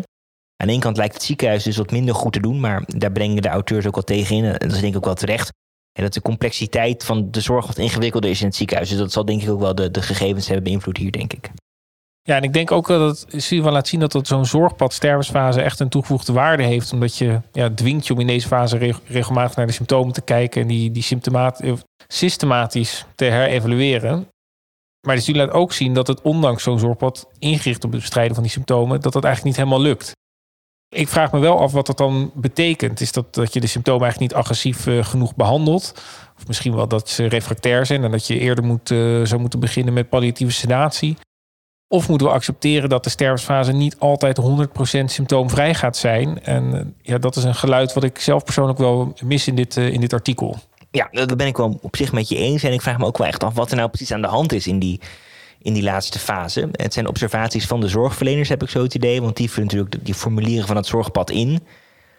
Aan 0.56 0.66
de 0.66 0.72
ene 0.72 0.82
kant 0.82 0.96
lijkt 0.96 1.14
het 1.14 1.22
ziekenhuis 1.22 1.62
dus 1.62 1.76
wat 1.76 1.90
minder 1.90 2.14
goed 2.14 2.32
te 2.32 2.40
doen, 2.40 2.60
maar 2.60 2.82
daar 2.86 3.12
brengen 3.12 3.42
de 3.42 3.48
auteurs 3.48 3.86
ook 3.86 3.94
wel 3.94 4.04
tegen 4.04 4.36
in. 4.36 4.44
En 4.44 4.52
dat 4.52 4.72
is 4.72 4.80
denk 4.80 4.92
ik 4.92 4.96
ook 4.96 5.04
wel 5.04 5.14
terecht. 5.14 5.52
En 5.92 6.02
dat 6.02 6.14
de 6.14 6.22
complexiteit 6.22 7.04
van 7.04 7.30
de 7.30 7.40
zorg 7.40 7.66
wat 7.66 7.78
ingewikkelder 7.78 8.30
is 8.30 8.40
in 8.40 8.46
het 8.46 8.56
ziekenhuis. 8.56 8.88
Dus 8.88 8.98
dat 8.98 9.12
zal 9.12 9.24
denk 9.24 9.42
ik 9.42 9.50
ook 9.50 9.60
wel 9.60 9.74
de, 9.74 9.90
de 9.90 10.02
gegevens 10.02 10.46
hebben 10.46 10.64
beïnvloed 10.64 10.96
hier, 10.96 11.12
denk 11.12 11.32
ik. 11.32 11.50
Ja, 12.22 12.36
en 12.36 12.42
ik 12.42 12.52
denk 12.52 12.70
ook 12.70 12.86
dat 12.86 13.26
het 13.30 13.48
wel 13.48 13.72
laat 13.72 13.88
zien 13.88 14.00
dat, 14.00 14.12
dat 14.12 14.26
zo'n 14.26 14.46
zorgpad 14.46 14.92
stervensfase 14.92 15.60
echt 15.60 15.80
een 15.80 15.88
toegevoegde 15.88 16.32
waarde 16.32 16.62
heeft. 16.62 16.92
Omdat 16.92 17.16
je 17.16 17.40
ja, 17.52 17.70
dwingt 17.74 18.06
je 18.06 18.12
om 18.12 18.20
in 18.20 18.26
deze 18.26 18.46
fase 18.46 18.94
regelmatig 19.06 19.56
naar 19.56 19.66
de 19.66 19.72
symptomen 19.72 20.12
te 20.12 20.20
kijken 20.20 20.62
en 20.62 20.68
die, 20.68 20.90
die 20.90 21.18
systematisch 22.08 23.04
te 23.14 23.24
herevalueren. 23.24 24.28
Maar 25.06 25.14
de 25.14 25.22
studie 25.22 25.42
laat 25.42 25.52
ook 25.54 25.72
zien 25.72 25.94
dat 25.94 26.06
het 26.06 26.22
ondanks 26.22 26.62
zo'n 26.62 26.78
zorgpad 26.78 27.28
ingericht 27.38 27.84
op 27.84 27.92
het 27.92 28.00
bestrijden 28.00 28.34
van 28.34 28.42
die 28.42 28.52
symptomen, 28.52 29.00
dat 29.00 29.12
dat 29.12 29.24
eigenlijk 29.24 29.56
niet 29.56 29.66
helemaal 29.66 29.86
lukt. 29.86 30.12
Ik 30.88 31.08
vraag 31.08 31.32
me 31.32 31.38
wel 31.38 31.60
af 31.60 31.72
wat 31.72 31.86
dat 31.86 31.98
dan 31.98 32.30
betekent. 32.34 33.00
Is 33.00 33.12
dat 33.12 33.34
dat 33.34 33.52
je 33.52 33.60
de 33.60 33.66
symptomen 33.66 34.02
eigenlijk 34.02 34.32
niet 34.32 34.42
agressief 34.42 34.86
uh, 34.86 35.04
genoeg 35.04 35.36
behandelt? 35.36 36.02
Of 36.36 36.46
misschien 36.46 36.74
wel 36.74 36.88
dat 36.88 37.08
ze 37.08 37.26
refractair 37.26 37.86
zijn 37.86 38.04
en 38.04 38.10
dat 38.10 38.26
je 38.26 38.38
eerder 38.38 38.64
moet, 38.64 38.90
uh, 38.90 39.24
zou 39.24 39.40
moeten 39.40 39.60
beginnen 39.60 39.94
met 39.94 40.08
palliatieve 40.08 40.52
sedatie? 40.52 41.16
Of 41.88 42.08
moeten 42.08 42.26
we 42.26 42.32
accepteren 42.32 42.88
dat 42.88 43.04
de 43.04 43.10
stervensfase 43.10 43.72
niet 43.72 43.98
altijd 43.98 44.40
100% 44.40 45.04
symptoomvrij 45.04 45.74
gaat 45.74 45.96
zijn? 45.96 46.44
En 46.44 46.74
uh, 46.74 46.80
ja, 47.02 47.18
dat 47.18 47.36
is 47.36 47.44
een 47.44 47.54
geluid 47.54 47.92
wat 47.92 48.04
ik 48.04 48.18
zelf 48.18 48.44
persoonlijk 48.44 48.78
wel 48.78 49.14
mis 49.24 49.46
in 49.46 49.54
dit, 49.54 49.76
in 49.76 50.00
dit 50.00 50.12
artikel 50.12 50.56
ja, 50.90 51.08
dat 51.10 51.36
ben 51.36 51.46
ik 51.46 51.56
wel 51.56 51.78
op 51.82 51.96
zich 51.96 52.12
met 52.12 52.28
je 52.28 52.36
eens. 52.36 52.62
En 52.62 52.72
ik 52.72 52.82
vraag 52.82 52.98
me 52.98 53.04
ook 53.04 53.18
wel 53.18 53.26
echt 53.26 53.44
af 53.44 53.54
wat 53.54 53.70
er 53.70 53.76
nou 53.76 53.88
precies 53.88 54.12
aan 54.12 54.22
de 54.22 54.28
hand 54.28 54.52
is 54.52 54.66
in 54.66 54.78
die, 54.78 55.00
in 55.62 55.72
die 55.72 55.82
laatste 55.82 56.18
fase. 56.18 56.68
Het 56.72 56.92
zijn 56.92 57.08
observaties 57.08 57.66
van 57.66 57.80
de 57.80 57.88
zorgverleners, 57.88 58.48
heb 58.48 58.62
ik 58.62 58.68
zo 58.68 58.82
het 58.82 58.94
idee. 58.94 59.22
Want 59.22 59.36
die 59.36 59.50
vullen 59.50 59.68
natuurlijk 59.68 60.04
die 60.04 60.14
formulieren 60.14 60.66
van 60.66 60.76
het 60.76 60.86
zorgpad 60.86 61.30
in. 61.30 61.60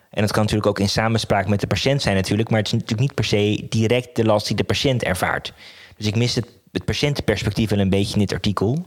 En 0.09 0.21
dat 0.21 0.31
kan 0.31 0.41
natuurlijk 0.41 0.69
ook 0.69 0.79
in 0.79 0.89
samenspraak 0.89 1.47
met 1.47 1.59
de 1.59 1.67
patiënt 1.67 2.01
zijn 2.01 2.15
natuurlijk. 2.15 2.49
Maar 2.49 2.57
het 2.57 2.67
is 2.67 2.73
natuurlijk 2.73 3.01
niet 3.01 3.15
per 3.15 3.25
se 3.25 3.65
direct 3.69 4.15
de 4.15 4.25
last 4.25 4.47
die 4.47 4.55
de 4.55 4.63
patiënt 4.63 5.03
ervaart. 5.03 5.53
Dus 5.97 6.07
ik 6.07 6.15
mis 6.15 6.35
het, 6.35 6.47
het 6.71 6.85
patiëntenperspectief 6.85 7.69
wel 7.69 7.79
een 7.79 7.89
beetje 7.89 8.13
in 8.13 8.19
dit 8.19 8.33
artikel. 8.33 8.85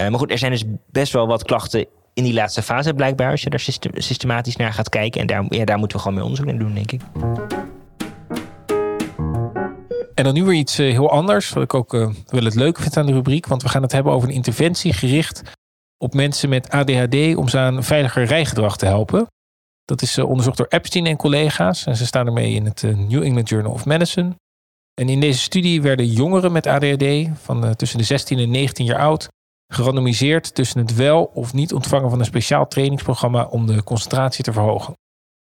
Uh, 0.00 0.08
maar 0.08 0.18
goed, 0.18 0.30
er 0.30 0.38
zijn 0.38 0.52
dus 0.52 0.64
best 0.90 1.12
wel 1.12 1.26
wat 1.26 1.42
klachten 1.42 1.86
in 2.14 2.24
die 2.24 2.32
laatste 2.32 2.62
fase 2.62 2.94
blijkbaar. 2.94 3.30
Als 3.30 3.42
je 3.42 3.50
daar 3.50 3.68
systematisch 3.94 4.56
naar 4.56 4.72
gaat 4.72 4.88
kijken. 4.88 5.20
En 5.20 5.26
daar, 5.26 5.64
daar 5.64 5.78
moeten 5.78 5.96
we 5.96 6.02
gewoon 6.02 6.16
mee 6.16 6.26
onderzoek 6.26 6.46
naar 6.46 6.58
doen, 6.58 6.74
denk 6.74 6.92
ik. 6.92 7.00
En 10.18 10.24
dan 10.24 10.34
nu 10.34 10.44
weer 10.44 10.54
iets 10.54 10.78
eh, 10.78 10.90
heel 10.90 11.10
anders, 11.10 11.50
wat 11.50 11.62
ik 11.62 11.74
ook 11.74 11.94
uh, 11.94 12.08
wel 12.26 12.44
het 12.44 12.54
leuke 12.54 12.82
vind 12.82 12.96
aan 12.96 13.06
de 13.06 13.12
rubriek. 13.12 13.46
Want 13.46 13.62
we 13.62 13.68
gaan 13.68 13.82
het 13.82 13.92
hebben 13.92 14.12
over 14.12 14.28
een 14.28 14.34
interventie 14.34 14.92
gericht 14.92 15.42
op 15.96 16.14
mensen 16.14 16.48
met 16.48 16.70
ADHD 16.70 17.36
om 17.36 17.48
ze 17.48 17.58
aan 17.58 17.84
veiliger 17.84 18.24
rijgedrag 18.24 18.76
te 18.76 18.86
helpen. 18.86 19.26
Dat 19.84 20.02
is 20.02 20.18
uh, 20.18 20.28
onderzocht 20.28 20.56
door 20.56 20.66
Epstein 20.68 21.06
en 21.06 21.16
collega's. 21.16 21.86
En 21.86 21.96
ze 21.96 22.06
staan 22.06 22.26
ermee 22.26 22.54
in 22.54 22.64
het 22.64 22.82
New 22.82 23.22
England 23.22 23.48
Journal 23.48 23.72
of 23.72 23.84
Medicine. 23.84 24.34
En 25.00 25.08
in 25.08 25.20
deze 25.20 25.38
studie 25.38 25.82
werden 25.82 26.06
jongeren 26.06 26.52
met 26.52 26.66
ADHD 26.66 27.28
van 27.42 27.76
tussen 27.76 27.98
de 27.98 28.04
16 28.04 28.38
en 28.38 28.50
19 28.50 28.84
jaar 28.84 29.00
oud 29.00 29.28
gerandomiseerd 29.72 30.54
tussen 30.54 30.80
het 30.80 30.94
wel 30.94 31.24
of 31.24 31.52
niet 31.52 31.74
ontvangen 31.74 32.10
van 32.10 32.18
een 32.18 32.24
speciaal 32.24 32.68
trainingsprogramma 32.68 33.44
om 33.44 33.66
de 33.66 33.82
concentratie 33.82 34.44
te 34.44 34.52
verhogen. 34.52 34.94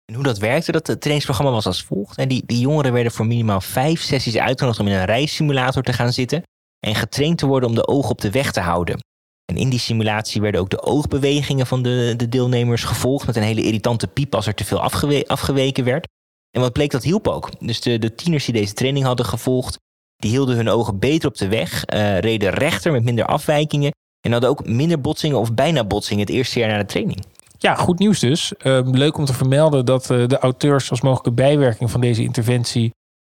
En 0.05 0.13
hoe 0.13 0.23
dat 0.23 0.37
werkte, 0.37 0.71
dat 0.71 0.87
het 0.87 0.99
trainingsprogramma 0.99 1.53
was 1.53 1.65
als 1.65 1.83
volgt. 1.83 2.17
En 2.17 2.27
die, 2.27 2.43
die 2.45 2.59
jongeren 2.59 2.93
werden 2.93 3.11
voor 3.11 3.25
minimaal 3.25 3.61
vijf 3.61 4.01
sessies 4.01 4.37
uitgenodigd 4.37 4.79
om 4.79 4.87
in 4.87 4.93
een 4.93 5.05
reissimulator 5.05 5.83
te 5.83 5.93
gaan 5.93 6.13
zitten. 6.13 6.43
En 6.79 6.95
getraind 6.95 7.37
te 7.37 7.45
worden 7.45 7.69
om 7.69 7.75
de 7.75 7.87
ogen 7.87 8.09
op 8.09 8.21
de 8.21 8.31
weg 8.31 8.51
te 8.51 8.59
houden. 8.59 8.99
En 9.45 9.57
in 9.57 9.69
die 9.69 9.79
simulatie 9.79 10.41
werden 10.41 10.61
ook 10.61 10.69
de 10.69 10.81
oogbewegingen 10.81 11.67
van 11.67 11.83
de, 11.83 12.13
de 12.17 12.29
deelnemers 12.29 12.83
gevolgd. 12.83 13.25
Met 13.25 13.35
een 13.35 13.43
hele 13.43 13.63
irritante 13.63 14.07
piep 14.07 14.35
als 14.35 14.47
er 14.47 14.53
te 14.53 14.65
veel 14.65 14.81
afgewe 14.81 15.27
afgeweken 15.27 15.83
werd. 15.83 16.07
En 16.51 16.61
wat 16.61 16.73
bleek, 16.73 16.91
dat 16.91 17.03
hielp 17.03 17.27
ook. 17.27 17.59
Dus 17.59 17.81
de, 17.81 17.99
de 17.99 18.15
tieners 18.15 18.45
die 18.45 18.53
deze 18.53 18.73
training 18.73 19.05
hadden 19.05 19.25
gevolgd, 19.25 19.77
die 20.15 20.31
hielden 20.31 20.55
hun 20.55 20.69
ogen 20.69 20.99
beter 20.99 21.29
op 21.29 21.37
de 21.37 21.47
weg, 21.47 21.83
uh, 21.93 22.19
reden 22.19 22.49
rechter 22.49 22.91
met 22.91 23.03
minder 23.03 23.25
afwijkingen 23.25 23.91
en 24.25 24.31
hadden 24.31 24.49
ook 24.49 24.65
minder 24.65 25.01
botsingen 25.01 25.39
of 25.39 25.53
bijna 25.53 25.83
botsingen 25.83 26.25
het 26.25 26.35
eerste 26.35 26.59
jaar 26.59 26.69
na 26.69 26.77
de 26.77 26.85
training. 26.85 27.25
Ja, 27.63 27.75
goed 27.75 27.99
nieuws 27.99 28.19
dus. 28.19 28.55
Ehm, 28.57 28.89
leuk 28.89 29.17
om 29.17 29.25
te 29.25 29.33
vermelden 29.33 29.85
dat 29.85 30.09
uh, 30.09 30.27
de 30.27 30.37
auteurs 30.37 30.89
als 30.89 31.01
mogelijke 31.01 31.31
bijwerking 31.31 31.91
van 31.91 32.01
deze 32.01 32.21
interventie 32.23 32.93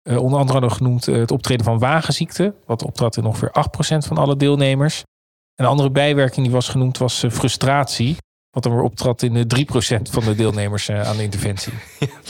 uh, 0.09 0.17
onder 0.17 0.39
andere 0.39 0.59
hadden 0.59 0.77
genoemd 0.77 1.07
uh, 1.07 1.15
het 1.15 1.31
optreden 1.31 1.65
van 1.65 1.79
wagenziekte. 1.79 2.53
Wat 2.65 2.83
optrad 2.83 3.17
in 3.17 3.25
ongeveer 3.25 3.51
8% 4.03 4.07
van 4.07 4.17
alle 4.17 4.35
deelnemers. 4.35 5.03
Een 5.55 5.65
andere 5.65 5.91
bijwerking 5.91 6.45
die 6.45 6.55
was 6.55 6.69
genoemd 6.69 6.97
was 6.97 7.25
frustratie. 7.31 8.17
Wat 8.49 8.63
dan 8.63 8.73
weer 8.73 8.83
optrad 8.83 9.21
in 9.21 9.33
de 9.33 9.65
3% 9.99 10.11
van 10.11 10.23
de 10.23 10.35
deelnemers 10.35 10.89
aan 10.89 11.17
de 11.17 11.23
interventie. 11.23 11.73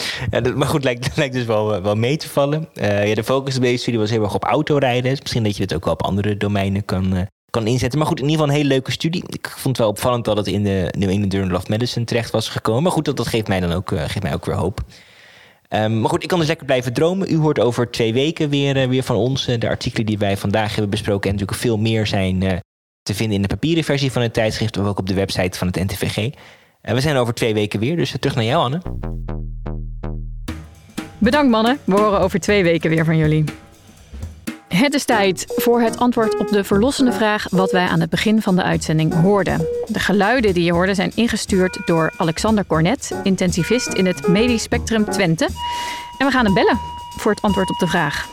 Maar 0.55 0.67
goed, 0.67 0.83
lijkt, 0.83 1.15
lijkt 1.17 1.33
dus 1.33 1.45
wel, 1.45 1.81
wel 1.81 1.95
mee 1.95 2.17
te 2.17 2.29
vallen. 2.29 2.69
ja, 2.73 3.15
de 3.15 3.23
focus 3.23 3.59
bij 3.59 3.69
deze 3.69 3.81
studie 3.81 3.99
was 3.99 4.09
heel 4.09 4.23
erg 4.23 4.35
op 4.35 4.43
autorijden. 4.43 5.09
Dus 5.09 5.21
misschien 5.21 5.43
dat 5.43 5.57
je 5.57 5.65
dit 5.65 5.75
ook 5.75 5.85
wel 5.85 5.93
op 5.93 6.03
andere 6.03 6.37
domeinen 6.37 6.85
kan, 6.85 7.27
kan 7.53 7.67
inzetten. 7.67 7.99
Maar 7.99 8.07
goed, 8.07 8.19
in 8.19 8.29
ieder 8.29 8.39
geval 8.39 8.53
een 8.53 8.61
hele 8.61 8.73
leuke 8.73 8.91
studie. 8.91 9.23
Ik 9.27 9.49
vond 9.49 9.63
het 9.65 9.77
wel 9.77 9.87
opvallend 9.87 10.25
dat 10.25 10.37
het 10.37 10.47
in 10.47 10.63
de 10.63 10.93
New 10.97 11.09
England 11.09 11.33
Journal 11.33 11.57
of 11.57 11.67
Medicine 11.67 12.05
terecht 12.05 12.31
was 12.31 12.49
gekomen. 12.49 12.83
Maar 12.83 12.91
goed, 12.91 13.05
dat, 13.05 13.17
dat 13.17 13.27
geeft 13.27 13.47
mij 13.47 13.59
dan 13.59 13.71
ook, 13.71 13.91
uh, 13.91 14.01
geeft 14.01 14.23
mij 14.23 14.33
ook 14.33 14.45
weer 14.45 14.55
hoop. 14.55 14.81
Um, 15.69 15.99
maar 15.99 16.09
goed, 16.09 16.23
ik 16.23 16.29
kan 16.29 16.39
dus 16.39 16.47
lekker 16.47 16.65
blijven 16.65 16.93
dromen. 16.93 17.31
U 17.31 17.37
hoort 17.37 17.59
over 17.59 17.91
twee 17.91 18.13
weken 18.13 18.49
weer, 18.49 18.77
uh, 18.77 18.87
weer 18.87 19.03
van 19.03 19.15
ons. 19.15 19.47
Uh, 19.47 19.59
de 19.59 19.67
artikelen 19.67 20.05
die 20.05 20.17
wij 20.17 20.37
vandaag 20.37 20.71
hebben 20.71 20.89
besproken 20.89 21.29
en 21.29 21.35
natuurlijk 21.35 21.61
veel 21.61 21.77
meer 21.77 22.07
zijn 22.07 22.61
te 23.03 23.13
vinden 23.13 23.35
in 23.35 23.41
de 23.41 23.47
papieren 23.47 23.83
versie 23.83 24.11
van 24.11 24.21
het 24.21 24.33
tijdschrift. 24.33 24.77
Of 24.77 24.85
ook 24.85 24.99
op 24.99 25.07
de 25.07 25.13
website 25.13 25.57
van 25.57 25.67
het 25.67 25.75
NTVG. 25.75 26.29
we 26.81 27.01
zijn 27.01 27.15
over 27.15 27.33
twee 27.33 27.53
weken 27.53 27.79
weer, 27.79 27.95
dus 27.95 28.15
terug 28.19 28.35
naar 28.35 28.45
jou 28.45 28.63
Anne. 28.63 28.81
Bedankt 31.17 31.51
mannen, 31.51 31.79
we 31.83 31.95
horen 31.95 32.19
over 32.19 32.39
twee 32.39 32.63
weken 32.63 32.89
weer 32.89 33.05
van 33.05 33.17
jullie. 33.17 33.43
Het 34.73 34.93
is 34.93 35.05
tijd 35.05 35.45
voor 35.55 35.81
het 35.81 35.97
antwoord 35.97 36.37
op 36.37 36.47
de 36.47 36.63
verlossende 36.63 37.11
vraag 37.11 37.47
wat 37.49 37.71
wij 37.71 37.87
aan 37.87 37.99
het 37.99 38.09
begin 38.09 38.41
van 38.41 38.55
de 38.55 38.63
uitzending 38.63 39.13
hoorden. 39.13 39.67
De 39.87 39.99
geluiden 39.99 40.53
die 40.53 40.63
je 40.63 40.71
hoorde 40.71 40.93
zijn 40.93 41.11
ingestuurd 41.15 41.81
door 41.85 42.13
Alexander 42.17 42.65
Cornet, 42.65 43.11
intensivist 43.23 43.87
in 43.87 44.05
het 44.05 44.27
Medisch 44.27 44.63
Spectrum 44.63 45.05
Twente. 45.05 45.49
En 46.17 46.25
we 46.25 46.31
gaan 46.31 46.45
hem 46.45 46.53
bellen 46.53 46.79
voor 47.17 47.31
het 47.31 47.41
antwoord 47.41 47.69
op 47.69 47.79
de 47.79 47.87
vraag. 47.87 48.27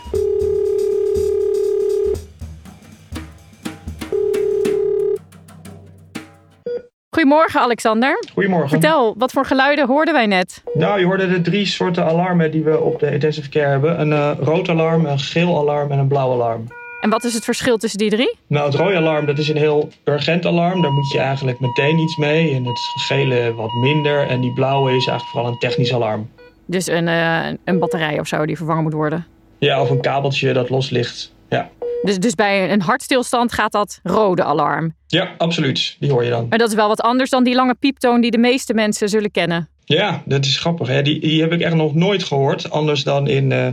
Goedemorgen, 7.11 7.61
Alexander. 7.61 8.25
Goedemorgen. 8.33 8.69
Vertel, 8.69 9.15
wat 9.19 9.33
voor 9.33 9.45
geluiden 9.45 9.87
hoorden 9.87 10.15
wij 10.15 10.27
net? 10.27 10.63
Nou, 10.75 11.01
je 11.01 11.05
hoorde 11.05 11.29
de 11.29 11.41
drie 11.41 11.67
soorten 11.67 12.05
alarmen 12.05 12.51
die 12.51 12.63
we 12.63 12.81
op 12.81 13.01
de 13.01 13.13
intensive 13.13 13.49
care 13.49 13.69
hebben. 13.69 14.01
Een 14.01 14.09
uh, 14.11 14.31
rood 14.41 14.69
alarm, 14.69 15.07
een 15.07 15.19
geel 15.19 15.59
alarm 15.59 15.91
en 15.91 15.99
een 15.99 16.09
blauw 16.09 16.33
alarm. 16.33 16.67
En 17.01 17.11
wat 17.11 17.25
is 17.25 17.35
het 17.35 17.45
verschil 17.45 17.77
tussen 17.77 17.99
die 17.99 18.11
drie? 18.11 18.37
Nou, 18.47 18.67
het 18.67 18.75
rode 18.75 18.97
alarm 18.97 19.27
dat 19.27 19.39
is 19.39 19.49
een 19.49 19.57
heel 19.57 19.89
urgent 20.05 20.47
alarm. 20.47 20.83
Daar 20.83 20.93
moet 20.93 21.13
je 21.13 21.19
eigenlijk 21.19 21.61
meteen 21.61 21.99
iets 21.99 22.17
mee. 22.17 22.55
En 22.55 22.65
het 22.65 22.79
gele 23.07 23.55
wat 23.55 23.73
minder. 23.73 24.27
En 24.27 24.41
die 24.41 24.53
blauwe 24.53 24.89
is 24.91 25.07
eigenlijk 25.07 25.29
vooral 25.29 25.53
een 25.53 25.59
technisch 25.59 25.95
alarm. 25.95 26.31
Dus 26.67 26.87
een, 26.87 27.07
uh, 27.07 27.47
een 27.65 27.79
batterij 27.79 28.21
of 28.21 28.27
zo 28.27 28.47
die 28.47 28.57
vervangen 28.57 28.83
moet 28.83 28.93
worden? 28.93 29.27
Ja, 29.59 29.83
of 29.83 29.91
een 29.91 30.01
kabeltje 30.01 30.53
dat 30.53 30.71
los 30.71 30.91
ligt. 30.91 31.33
Ja. 31.51 31.71
Dus, 32.03 32.19
dus 32.19 32.35
bij 32.35 32.73
een 32.73 32.83
hartstilstand 32.83 33.53
gaat 33.53 33.73
dat 33.73 34.01
rode 34.03 34.45
alarm? 34.45 34.95
Ja, 35.07 35.35
absoluut. 35.39 35.97
Die 35.99 36.11
hoor 36.11 36.25
je 36.25 36.31
dan. 36.31 36.47
Maar 36.49 36.59
dat 36.59 36.69
is 36.69 36.75
wel 36.75 36.89
wat 36.89 37.01
anders 37.01 37.31
dan 37.31 37.45
die 37.45 37.55
lange 37.55 37.75
pieptoon 37.75 38.21
die 38.21 38.31
de 38.31 38.39
meeste 38.39 38.75
mensen 38.75 39.09
zullen 39.09 39.31
kennen. 39.31 39.69
Ja, 39.85 40.23
dat 40.25 40.45
is 40.45 40.59
grappig. 40.59 40.89
Hè? 40.89 41.03
Die, 41.03 41.21
die 41.21 41.41
heb 41.41 41.53
ik 41.53 41.61
echt 41.61 41.75
nog 41.75 41.95
nooit 41.95 42.23
gehoord. 42.23 42.71
Anders 42.71 43.05
dan 43.05 43.27
in 43.27 43.51
uh, 43.51 43.69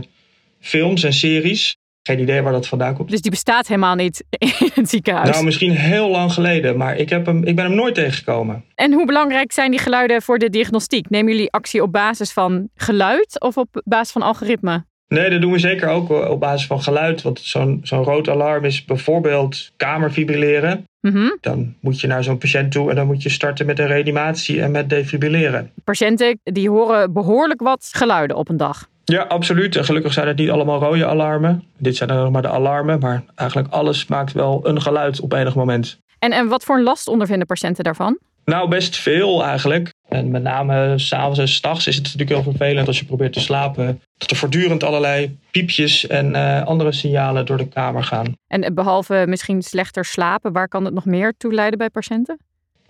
films 0.60 1.02
en 1.02 1.12
series. 1.12 1.76
Geen 2.02 2.20
idee 2.20 2.42
waar 2.42 2.52
dat 2.52 2.68
vandaan 2.68 2.94
komt. 2.94 3.10
Dus 3.10 3.20
die 3.20 3.30
bestaat 3.30 3.66
helemaal 3.66 3.94
niet 3.94 4.24
in 4.38 4.70
het 4.74 4.88
ziekenhuis? 4.88 5.30
Nou, 5.30 5.44
misschien 5.44 5.70
heel 5.70 6.08
lang 6.08 6.32
geleden, 6.32 6.76
maar 6.76 6.96
ik, 6.96 7.08
heb 7.08 7.26
hem, 7.26 7.44
ik 7.44 7.56
ben 7.56 7.64
hem 7.64 7.74
nooit 7.74 7.94
tegengekomen. 7.94 8.64
En 8.74 8.92
hoe 8.92 9.06
belangrijk 9.06 9.52
zijn 9.52 9.70
die 9.70 9.80
geluiden 9.80 10.22
voor 10.22 10.38
de 10.38 10.50
diagnostiek? 10.50 11.10
Nemen 11.10 11.32
jullie 11.32 11.50
actie 11.50 11.82
op 11.82 11.92
basis 11.92 12.32
van 12.32 12.68
geluid 12.74 13.40
of 13.40 13.56
op 13.56 13.82
basis 13.84 14.12
van 14.12 14.22
algoritme? 14.22 14.84
Nee, 15.08 15.30
dat 15.30 15.40
doen 15.40 15.52
we 15.52 15.58
zeker 15.58 15.88
ook 15.88 16.10
op 16.10 16.40
basis 16.40 16.66
van 16.66 16.82
geluid. 16.82 17.22
Want 17.22 17.40
zo'n 17.40 17.80
zo'n 17.82 18.04
rood 18.04 18.28
alarm 18.28 18.64
is 18.64 18.84
bijvoorbeeld 18.84 19.70
kamerfibrilleren. 19.76 20.86
Mm 21.00 21.36
Dan 21.40 21.74
moet 21.80 22.00
je 22.00 22.06
naar 22.06 22.24
zo'n 22.24 22.38
patiënt 22.38 22.72
toe 22.72 22.90
en 22.90 22.96
dan 22.96 23.06
moet 23.06 23.22
je 23.22 23.28
starten 23.28 23.66
met 23.66 23.78
een 23.78 23.86
reanimatie 23.86 24.62
en 24.62 24.70
met 24.70 24.90
defibrilleren. 24.90 25.70
Patiënten 25.84 26.40
die 26.42 26.70
horen 26.70 27.12
behoorlijk 27.12 27.60
wat 27.60 27.90
geluiden 27.92 28.36
op 28.36 28.48
een 28.48 28.56
dag. 28.56 28.88
Ja, 29.04 29.22
absoluut. 29.22 29.76
En 29.76 29.84
gelukkig 29.84 30.12
zijn 30.12 30.26
het 30.26 30.36
niet 30.36 30.50
allemaal 30.50 30.80
rode 30.80 31.06
alarmen. 31.06 31.64
Dit 31.78 31.96
zijn 31.96 32.08
dan 32.08 32.18
nog 32.18 32.30
maar 32.30 32.42
de 32.42 32.48
alarmen, 32.48 32.98
maar 32.98 33.22
eigenlijk 33.34 33.72
alles 33.72 34.06
maakt 34.06 34.32
wel 34.32 34.60
een 34.62 34.82
geluid 34.82 35.20
op 35.20 35.32
enig 35.32 35.54
moment. 35.54 35.98
En, 36.18 36.32
en 36.32 36.48
wat 36.48 36.64
voor 36.64 36.80
last 36.80 37.08
ondervinden 37.08 37.46
patiënten 37.46 37.84
daarvan? 37.84 38.18
Nou, 38.44 38.68
best 38.68 38.96
veel 38.96 39.44
eigenlijk. 39.44 39.92
En 40.08 40.30
met 40.30 40.42
name 40.42 40.98
s'avonds 40.98 41.38
en 41.38 41.48
s'nachts 41.48 41.86
is 41.86 41.94
het 41.94 42.04
natuurlijk 42.04 42.30
heel 42.30 42.52
vervelend 42.52 42.86
als 42.86 42.98
je 42.98 43.04
probeert 43.04 43.32
te 43.32 43.40
slapen. 43.40 44.00
Dat 44.16 44.30
er 44.30 44.36
voortdurend 44.36 44.84
allerlei 44.84 45.38
piepjes 45.50 46.06
en 46.06 46.30
uh, 46.30 46.62
andere 46.62 46.92
signalen 46.92 47.46
door 47.46 47.56
de 47.56 47.68
kamer 47.68 48.04
gaan. 48.04 48.32
En 48.46 48.74
behalve 48.74 49.24
misschien 49.28 49.62
slechter 49.62 50.04
slapen, 50.04 50.52
waar 50.52 50.68
kan 50.68 50.84
het 50.84 50.94
nog 50.94 51.04
meer 51.04 51.34
toe 51.36 51.54
leiden 51.54 51.78
bij 51.78 51.90
patiënten? 51.90 52.38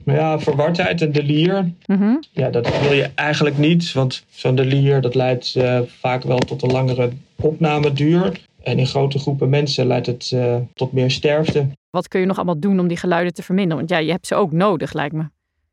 Ja, 0.04 0.38
verwardheid 0.38 1.00
en 1.00 1.12
delier. 1.12 1.72
Mm 1.86 2.22
Ja, 2.32 2.50
dat 2.50 2.80
wil 2.80 2.92
je 2.92 3.10
eigenlijk 3.14 3.58
niet. 3.58 3.92
Want 3.92 4.24
zo'n 4.28 4.54
delier 4.54 5.00
dat 5.00 5.14
leidt 5.14 5.54
uh, 5.56 5.80
vaak 5.86 6.22
wel 6.22 6.38
tot 6.38 6.62
een 6.62 6.72
langere 6.72 7.10
opnameduur. 7.36 8.40
En 8.62 8.78
in 8.78 8.86
grote 8.86 9.18
groepen 9.18 9.48
mensen 9.48 9.86
leidt 9.86 10.06
het 10.06 10.30
uh, 10.34 10.56
tot 10.74 10.92
meer 10.92 11.10
sterfte. 11.10 11.66
Wat 11.90 12.08
kun 12.08 12.20
je 12.20 12.26
nog 12.26 12.36
allemaal 12.36 12.60
doen 12.60 12.80
om 12.80 12.88
die 12.88 12.96
geluiden 12.96 13.34
te 13.34 13.42
verminderen? 13.42 13.78
Want 13.78 13.90
ja, 13.90 13.98
je 13.98 14.10
hebt 14.10 14.26
ze 14.26 14.34
ook 14.34 14.52
nodig, 14.52 14.92
lijkt 14.92 15.14
me. 15.14 15.24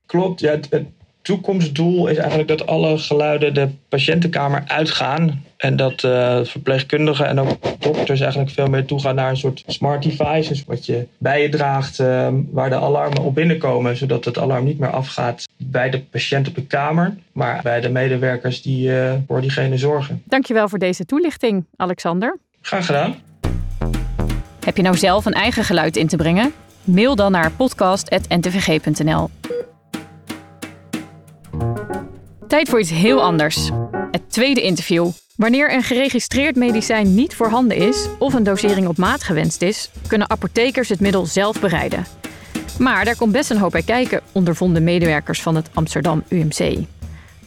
Klopt, 0.06 0.40
ja, 0.40 0.52
het, 0.52 0.68
het 0.70 0.86
toekomstdoel 1.26 2.08
is 2.08 2.18
eigenlijk 2.18 2.48
dat 2.48 2.68
alle 2.68 2.98
geluiden 2.98 3.54
de 3.54 3.70
patiëntenkamer 3.90 4.64
uitgaan. 4.68 5.44
En 5.58 5.76
dat 5.76 6.04
uh, 6.04 6.40
verpleegkundigen 6.44 7.28
en 7.28 7.40
ook 7.40 7.58
dokters 7.80 8.20
eigenlijk 8.20 8.52
veel 8.52 8.68
meer 8.68 8.86
toegaan 8.86 9.16
naar 9.16 9.30
een 9.30 9.38
soort 9.38 9.64
smart 9.68 10.04
devices. 10.04 10.64
Wat 10.68 10.86
je 10.86 11.08
bij 11.18 11.42
je 11.42 11.50
draagt 11.50 12.00
uh, 12.00 12.28
waar 12.52 12.70
de 12.70 12.76
alarmen 12.76 13.22
op 13.22 13.36
binnenkomen. 13.36 13.98
Zodat 13.98 14.26
het 14.26 14.38
alarm 14.38 14.66
niet 14.66 14.80
meer 14.80 14.90
afgaat 14.90 15.48
bij 15.58 15.90
de 15.90 16.00
patiënt 16.00 16.48
op 16.48 16.56
de 16.56 16.66
kamer. 16.66 17.16
Maar 17.32 17.60
bij 17.64 17.82
de 17.82 17.90
medewerkers 17.90 18.62
die 18.62 18.90
uh, 18.90 19.14
voor 19.28 19.42
diegene 19.42 19.78
zorgen. 19.78 20.22
Dankjewel 20.26 20.70
voor 20.70 20.80
deze 20.80 21.06
toelichting, 21.06 21.66
Alexander. 21.76 22.38
Graag 22.62 22.86
gedaan. 22.86 23.16
Heb 24.66 24.78
je 24.78 24.84
nou 24.84 24.98
zelf 24.98 25.26
een 25.26 25.34
eigen 25.34 25.64
geluid 25.64 25.98
in 25.98 26.08
te 26.08 26.16
brengen? 26.16 26.54
Mail 26.84 27.16
dan 27.16 27.32
naar 27.32 27.52
podcast.ntvg.nl. 27.52 29.30
Tijd 32.48 32.70
voor 32.70 32.80
iets 32.80 32.90
heel 32.90 33.22
anders. 33.22 33.70
Het 34.12 34.32
tweede 34.32 34.62
interview. 34.62 35.10
Wanneer 35.36 35.74
een 35.74 35.84
geregistreerd 35.84 36.56
medicijn 36.56 37.16
niet 37.16 37.36
voorhanden 37.36 37.78
is 37.78 38.08
of 38.20 38.34
een 38.34 38.44
dosering 38.44 38.88
op 38.88 38.98
maat 38.98 39.24
gewenst 39.24 39.62
is, 39.62 39.92
kunnen 40.08 40.30
apothekers 40.30 40.90
het 40.90 41.00
middel 41.00 41.26
zelf 41.26 41.60
bereiden. 41.60 42.06
Maar 42.80 43.06
daar 43.06 43.16
komt 43.16 43.32
best 43.32 43.50
een 43.50 43.58
hoop 43.58 43.72
bij 43.72 43.84
kijken, 43.84 44.22
ondervonden 44.32 44.84
medewerkers 44.84 45.42
van 45.42 45.56
het 45.56 45.70
Amsterdam 45.74 46.24
UMC. 46.30 46.78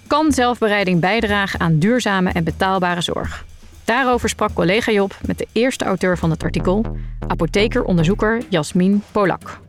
Kan 0.07 0.33
zelfbereiding 0.33 1.01
bijdragen 1.01 1.61
aan 1.61 1.79
duurzame 1.79 2.31
en 2.31 2.45
betaalbare 2.45 3.01
zorg? 3.01 3.45
Daarover 3.85 4.29
sprak 4.29 4.53
collega 4.55 4.93
Job 4.93 5.19
met 5.27 5.39
de 5.39 5.47
eerste 5.53 5.85
auteur 5.85 6.19
van 6.19 6.31
het 6.31 6.43
artikel, 6.43 6.97
apotheker-onderzoeker 7.27 8.43
Jasmin 8.49 9.03
Polak. 9.13 9.61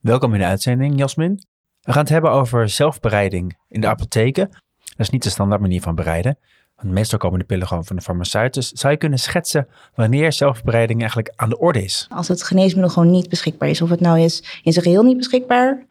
Welkom 0.00 0.32
in 0.32 0.38
de 0.38 0.46
uitzending, 0.46 0.98
Jasmin. 0.98 1.40
We 1.86 1.92
gaan 1.92 2.00
het 2.00 2.10
hebben 2.10 2.30
over 2.30 2.68
zelfbereiding 2.68 3.58
in 3.68 3.80
de 3.80 3.86
apotheken. 3.86 4.48
Dat 4.78 5.06
is 5.06 5.10
niet 5.10 5.22
de 5.22 5.30
standaard 5.30 5.60
manier 5.60 5.80
van 5.80 5.94
bereiden. 5.94 6.38
Want 6.76 6.92
meestal 6.92 7.18
komen 7.18 7.38
de 7.38 7.44
pillen 7.44 7.66
gewoon 7.66 7.84
van 7.84 7.96
de 7.96 8.02
farmaceut. 8.02 8.54
Dus 8.54 8.70
zou 8.70 8.92
je 8.92 8.98
kunnen 8.98 9.18
schetsen 9.18 9.68
wanneer 9.94 10.32
zelfbereiding 10.32 11.00
eigenlijk 11.00 11.32
aan 11.36 11.48
de 11.48 11.58
orde 11.58 11.82
is? 11.84 12.06
Als 12.08 12.28
het 12.28 12.42
geneesmiddel 12.42 12.90
gewoon 12.90 13.10
niet 13.10 13.28
beschikbaar 13.28 13.68
is. 13.68 13.82
Of 13.82 13.90
het 13.90 14.00
nou 14.00 14.20
is 14.20 14.60
in 14.62 14.72
zijn 14.72 14.84
geheel 14.84 15.02
niet 15.02 15.16
beschikbaar. 15.16 15.86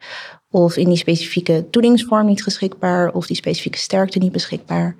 Of 0.50 0.76
in 0.76 0.88
die 0.88 0.96
specifieke 0.96 1.66
toedingsvorm 1.70 2.26
niet 2.26 2.44
beschikbaar. 2.44 3.12
Of 3.12 3.26
die 3.26 3.36
specifieke 3.36 3.78
sterkte 3.78 4.18
niet 4.18 4.32
beschikbaar. 4.32 4.96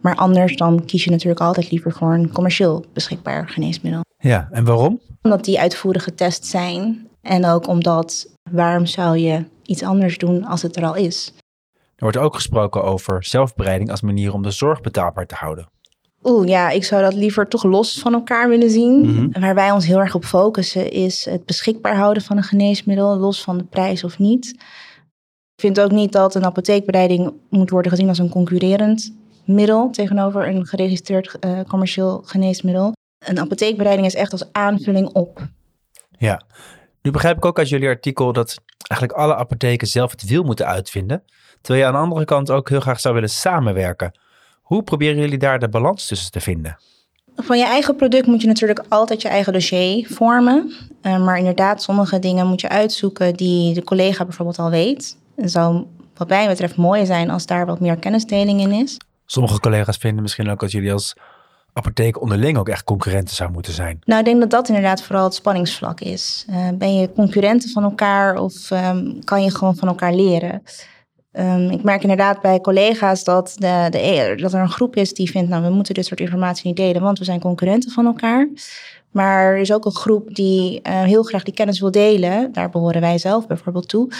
Maar 0.00 0.16
anders 0.16 0.56
dan 0.56 0.84
kies 0.84 1.04
je 1.04 1.10
natuurlijk 1.10 1.40
altijd 1.40 1.70
liever 1.70 1.92
voor 1.92 2.14
een 2.14 2.32
commercieel 2.32 2.84
beschikbaar 2.92 3.48
geneesmiddel. 3.48 4.00
Ja, 4.18 4.48
en 4.50 4.64
waarom? 4.64 5.00
Omdat 5.22 5.44
die 5.44 5.60
uitvoerig 5.60 6.04
getest 6.04 6.46
zijn. 6.46 7.08
En 7.22 7.46
ook 7.46 7.66
omdat, 7.66 8.36
waarom 8.50 8.86
zou 8.86 9.18
je 9.18 9.44
iets 9.66 9.82
anders 9.82 10.18
doen 10.18 10.44
als 10.44 10.62
het 10.62 10.76
er 10.76 10.84
al 10.84 10.94
is? 10.94 11.32
Er 11.74 12.08
wordt 12.08 12.16
ook 12.16 12.34
gesproken 12.34 12.84
over 12.84 13.24
zelfbereiding 13.24 13.90
als 13.90 14.00
manier 14.00 14.32
om 14.32 14.42
de 14.42 14.50
zorg 14.50 14.80
betaalbaar 14.80 15.26
te 15.26 15.34
houden. 15.34 15.70
Oeh, 16.24 16.48
ja, 16.48 16.70
ik 16.70 16.84
zou 16.84 17.02
dat 17.02 17.14
liever 17.14 17.48
toch 17.48 17.62
los 17.62 17.98
van 18.00 18.12
elkaar 18.12 18.48
willen 18.48 18.70
zien. 18.70 19.00
Mhm. 19.00 19.40
Waar 19.40 19.54
wij 19.54 19.70
ons 19.70 19.86
heel 19.86 19.98
erg 19.98 20.14
op 20.14 20.24
focussen 20.24 20.90
is 20.90 21.24
het 21.24 21.46
beschikbaar 21.46 21.96
houden 21.96 22.22
van 22.22 22.36
een 22.36 22.42
geneesmiddel, 22.42 23.16
los 23.16 23.42
van 23.42 23.58
de 23.58 23.64
prijs 23.64 24.04
of 24.04 24.18
niet. 24.18 24.46
Ik 25.54 25.60
vind 25.60 25.80
ook 25.80 25.90
niet 25.90 26.12
dat 26.12 26.34
een 26.34 26.44
apotheekbereiding 26.44 27.32
moet 27.48 27.70
worden 27.70 27.90
gezien 27.90 28.08
als 28.08 28.18
een 28.18 28.28
concurrerend 28.28 29.14
middel 29.44 29.90
tegenover 29.90 30.48
een 30.48 30.66
geregistreerd 30.66 31.36
uh, 31.40 31.60
commercieel 31.68 32.22
geneesmiddel. 32.24 32.92
Een 33.26 33.40
apotheekbereiding 33.40 34.06
is 34.06 34.14
echt 34.14 34.32
als 34.32 34.52
aanvulling 34.52 35.08
op. 35.08 35.48
Ja, 36.18 36.42
nu 37.02 37.10
begrijp 37.10 37.36
ik 37.36 37.44
ook 37.44 37.58
uit 37.58 37.68
jullie 37.68 37.88
artikel 37.88 38.32
dat 38.32 38.58
eigenlijk 38.88 39.20
alle 39.20 39.36
apotheken 39.36 39.86
zelf 39.86 40.10
het 40.10 40.24
wiel 40.24 40.42
moeten 40.42 40.66
uitvinden. 40.66 41.22
Terwijl 41.60 41.84
je 41.84 41.90
aan 41.90 41.96
de 41.96 42.04
andere 42.04 42.24
kant 42.24 42.50
ook 42.50 42.68
heel 42.68 42.80
graag 42.80 43.00
zou 43.00 43.14
willen 43.14 43.30
samenwerken. 43.30 44.18
Hoe 44.62 44.82
proberen 44.82 45.16
jullie 45.16 45.38
daar 45.38 45.58
de 45.58 45.68
balans 45.68 46.06
tussen 46.06 46.30
te 46.30 46.40
vinden? 46.40 46.78
Van 47.36 47.58
je 47.58 47.64
eigen 47.64 47.96
product 47.96 48.26
moet 48.26 48.40
je 48.40 48.46
natuurlijk 48.46 48.84
altijd 48.88 49.22
je 49.22 49.28
eigen 49.28 49.52
dossier 49.52 50.06
vormen. 50.10 50.72
Uh, 51.02 51.24
maar 51.24 51.38
inderdaad, 51.38 51.82
sommige 51.82 52.18
dingen 52.18 52.46
moet 52.46 52.60
je 52.60 52.68
uitzoeken 52.68 53.34
die 53.34 53.74
de 53.74 53.84
collega 53.84 54.24
bijvoorbeeld 54.24 54.58
al 54.58 54.70
weet. 54.70 55.16
Het 55.36 55.50
zou 55.50 55.86
wat 56.16 56.28
mij 56.28 56.48
betreft 56.48 56.76
mooi 56.76 57.06
zijn 57.06 57.30
als 57.30 57.46
daar 57.46 57.66
wat 57.66 57.80
meer 57.80 57.96
kennisdeling 57.96 58.60
in 58.60 58.72
is. 58.72 58.96
Sommige 59.26 59.60
collega's 59.60 59.96
vinden 59.96 60.22
misschien 60.22 60.50
ook 60.50 60.60
dat 60.60 60.70
jullie 60.70 60.92
als 60.92 61.14
apotheek 61.72 62.20
onderling 62.20 62.58
ook 62.58 62.68
echt 62.68 62.84
concurrenten 62.84 63.34
zou 63.34 63.50
moeten 63.50 63.72
zijn. 63.72 63.98
Nou, 64.04 64.18
ik 64.20 64.26
denk 64.26 64.40
dat 64.40 64.50
dat 64.50 64.68
inderdaad 64.68 65.02
vooral 65.02 65.24
het 65.24 65.34
spanningsvlak 65.34 66.00
is. 66.00 66.46
Uh, 66.50 66.68
ben 66.74 66.94
je 66.94 67.12
concurrenten 67.12 67.70
van 67.70 67.82
elkaar 67.82 68.38
of 68.38 68.70
um, 68.70 69.24
kan 69.24 69.42
je 69.42 69.50
gewoon 69.50 69.76
van 69.76 69.88
elkaar 69.88 70.14
leren? 70.14 70.62
Um, 71.32 71.70
ik 71.70 71.82
merk 71.82 72.02
inderdaad 72.02 72.40
bij 72.40 72.60
collega's 72.60 73.24
dat, 73.24 73.54
de, 73.58 73.86
de, 73.90 74.34
dat 74.36 74.52
er 74.52 74.60
een 74.60 74.70
groep 74.70 74.96
is 74.96 75.14
die 75.14 75.30
vindt, 75.30 75.50
nou, 75.50 75.62
we 75.62 75.70
moeten 75.70 75.94
dit 75.94 76.06
soort 76.06 76.20
informatie 76.20 76.66
niet 76.66 76.76
delen, 76.76 77.02
want 77.02 77.18
we 77.18 77.24
zijn 77.24 77.40
concurrenten 77.40 77.90
van 77.90 78.06
elkaar. 78.06 78.48
Maar 79.10 79.44
er 79.44 79.56
is 79.56 79.72
ook 79.72 79.84
een 79.84 79.94
groep 79.94 80.34
die 80.34 80.80
uh, 80.82 81.02
heel 81.02 81.22
graag 81.22 81.42
die 81.42 81.54
kennis 81.54 81.80
wil 81.80 81.90
delen. 81.90 82.52
Daar 82.52 82.70
behoren 82.70 83.00
wij 83.00 83.18
zelf 83.18 83.46
bijvoorbeeld 83.46 83.88
toe. 83.88 84.10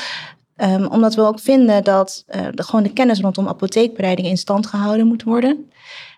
Um, 0.56 0.86
omdat 0.86 1.14
we 1.14 1.22
ook 1.22 1.40
vinden 1.40 1.84
dat 1.84 2.24
uh, 2.28 2.46
de, 2.54 2.62
gewoon 2.62 2.82
de 2.82 2.92
kennis 2.92 3.20
rondom 3.20 3.48
apotheekbereiding 3.48 4.28
in 4.28 4.36
stand 4.36 4.66
gehouden 4.66 5.06
moet 5.06 5.22
worden. 5.22 5.70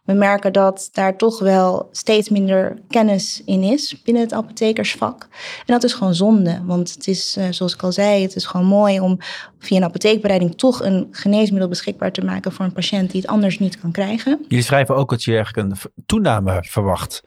We 0.05 0.13
merken 0.13 0.53
dat 0.53 0.89
daar 0.93 1.17
toch 1.17 1.39
wel 1.39 1.89
steeds 1.93 2.29
minder 2.29 2.79
kennis 2.89 3.43
in 3.45 3.63
is 3.63 4.03
binnen 4.03 4.23
het 4.23 4.33
apothekersvak. 4.33 5.23
En 5.59 5.73
dat 5.73 5.85
is 5.85 5.93
gewoon 5.93 6.15
zonde, 6.15 6.63
want 6.65 6.95
het 6.95 7.07
is, 7.07 7.37
uh, 7.37 7.45
zoals 7.51 7.75
ik 7.75 7.83
al 7.83 7.93
zei, 7.93 8.23
het 8.23 8.37
is 8.37 8.45
gewoon 8.45 8.67
mooi 8.67 9.01
om 9.01 9.19
via 9.59 9.77
een 9.77 9.85
apotheekbereiding 9.85 10.55
toch 10.55 10.83
een 10.83 11.09
geneesmiddel 11.11 11.69
beschikbaar 11.69 12.13
te 12.13 12.25
maken 12.25 12.53
voor 12.53 12.65
een 12.65 12.73
patiënt 12.73 13.11
die 13.11 13.21
het 13.21 13.31
anders 13.31 13.59
niet 13.59 13.81
kan 13.81 13.93
krijgen. 13.93 14.45
Jullie 14.49 14.65
schrijven 14.65 14.97
ook 14.97 15.11
dat 15.11 15.23
je 15.25 15.35
eigenlijk 15.35 15.69
een 15.69 16.05
toename 16.07 16.65
verwacht 16.69 17.23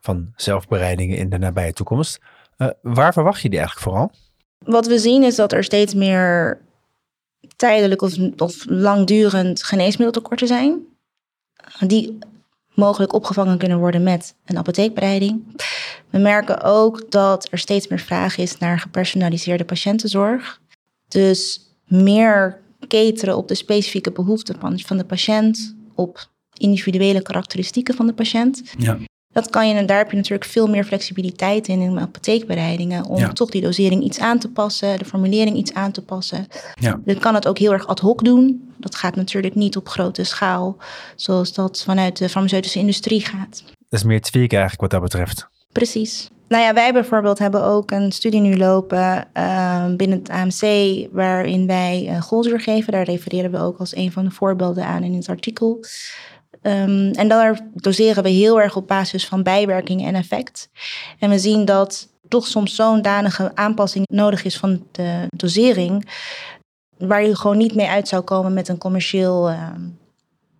van 0.00 0.32
zelfbereidingen 0.36 1.16
in 1.16 1.30
de 1.30 1.38
nabije 1.38 1.72
toekomst. 1.72 2.18
Uh, 2.58 2.68
waar 2.82 3.12
verwacht 3.12 3.42
je 3.42 3.48
die 3.48 3.58
eigenlijk 3.58 3.88
vooral? 3.88 4.10
Wat 4.58 4.86
we 4.86 4.98
zien 4.98 5.22
is 5.22 5.34
dat 5.34 5.52
er 5.52 5.64
steeds 5.64 5.94
meer 5.94 6.60
tijdelijk 7.56 8.02
of, 8.02 8.12
of 8.36 8.64
langdurend 8.68 9.62
geneesmiddeltekorten 9.62 10.46
zijn 10.46 10.94
die 11.86 12.18
mogelijk 12.74 13.12
opgevangen 13.12 13.58
kunnen 13.58 13.78
worden 13.78 14.02
met 14.02 14.34
een 14.44 14.58
apotheekbereiding. 14.58 15.44
We 16.10 16.18
merken 16.18 16.62
ook 16.62 17.10
dat 17.10 17.48
er 17.50 17.58
steeds 17.58 17.88
meer 17.88 17.98
vraag 17.98 18.36
is 18.36 18.58
naar 18.58 18.78
gepersonaliseerde 18.78 19.64
patiëntenzorg. 19.64 20.60
Dus 21.08 21.60
meer 21.86 22.60
cateren 22.88 23.36
op 23.36 23.48
de 23.48 23.54
specifieke 23.54 24.10
behoeften 24.10 24.56
van 24.60 24.96
de 24.96 25.04
patiënt, 25.04 25.76
op 25.94 26.30
individuele 26.58 27.22
karakteristieken 27.22 27.94
van 27.94 28.06
de 28.06 28.14
patiënt. 28.14 28.62
Ja. 28.78 28.98
Dat 29.36 29.50
kan 29.50 29.68
je, 29.68 29.74
en 29.74 29.86
daar 29.86 29.98
heb 29.98 30.10
je 30.10 30.16
natuurlijk 30.16 30.50
veel 30.50 30.66
meer 30.66 30.84
flexibiliteit 30.84 31.68
in 31.68 31.80
in 31.80 32.00
apotheekbereidingen. 32.00 33.04
Om 33.04 33.34
toch 33.34 33.50
die 33.50 33.62
dosering 33.62 34.02
iets 34.02 34.18
aan 34.18 34.38
te 34.38 34.48
passen, 34.48 34.98
de 34.98 35.04
formulering 35.04 35.56
iets 35.56 35.74
aan 35.74 35.92
te 35.92 36.02
passen. 36.02 36.46
Ja. 36.74 37.00
Je 37.04 37.18
kan 37.18 37.34
het 37.34 37.48
ook 37.48 37.58
heel 37.58 37.72
erg 37.72 37.86
ad 37.86 38.00
hoc 38.00 38.24
doen. 38.24 38.72
Dat 38.76 38.94
gaat 38.94 39.16
natuurlijk 39.16 39.54
niet 39.54 39.76
op 39.76 39.88
grote 39.88 40.24
schaal, 40.24 40.76
zoals 41.16 41.52
dat 41.52 41.82
vanuit 41.84 42.16
de 42.16 42.28
farmaceutische 42.28 42.78
industrie 42.78 43.20
gaat. 43.20 43.62
Dat 43.88 44.00
is 44.00 44.02
meer 44.02 44.20
tweaken 44.20 44.58
eigenlijk 44.58 44.80
wat 44.80 44.90
dat 44.90 45.10
betreft. 45.10 45.48
Precies. 45.72 46.28
Nou 46.48 46.62
ja, 46.62 46.74
wij 46.74 46.92
bijvoorbeeld 46.92 47.38
hebben 47.38 47.64
ook 47.64 47.90
een 47.90 48.12
studie 48.12 48.40
nu 48.40 48.56
lopen 48.56 49.28
uh, 49.34 49.86
binnen 49.96 50.18
het 50.18 50.28
AMC, 50.28 50.62
waarin 51.12 51.66
wij 51.66 52.08
uh, 52.08 52.22
Golzuur 52.22 52.60
geven. 52.60 52.92
Daar 52.92 53.04
refereren 53.04 53.50
we 53.50 53.58
ook 53.58 53.78
als 53.78 53.96
een 53.96 54.12
van 54.12 54.24
de 54.24 54.30
voorbeelden 54.30 54.84
aan 54.84 55.02
in 55.02 55.14
het 55.14 55.28
artikel. 55.28 55.80
Um, 56.66 57.10
en 57.10 57.28
daar 57.28 57.60
doseren 57.74 58.22
we 58.22 58.28
heel 58.28 58.60
erg 58.60 58.76
op 58.76 58.86
basis 58.86 59.26
van 59.26 59.42
bijwerking 59.42 60.06
en 60.06 60.14
effect. 60.14 60.68
En 61.18 61.30
we 61.30 61.38
zien 61.38 61.64
dat 61.64 62.08
toch 62.28 62.46
soms 62.46 62.74
zo'n 62.74 63.02
danige 63.02 63.54
aanpassing 63.54 64.06
nodig 64.12 64.44
is 64.44 64.56
van 64.56 64.86
de 64.92 65.26
dosering, 65.36 66.08
waar 66.98 67.22
je 67.22 67.36
gewoon 67.36 67.56
niet 67.56 67.74
mee 67.74 67.88
uit 67.88 68.08
zou 68.08 68.22
komen 68.22 68.54
met 68.54 68.68
een 68.68 68.78
commercieel 68.78 69.50
uh, 69.50 69.70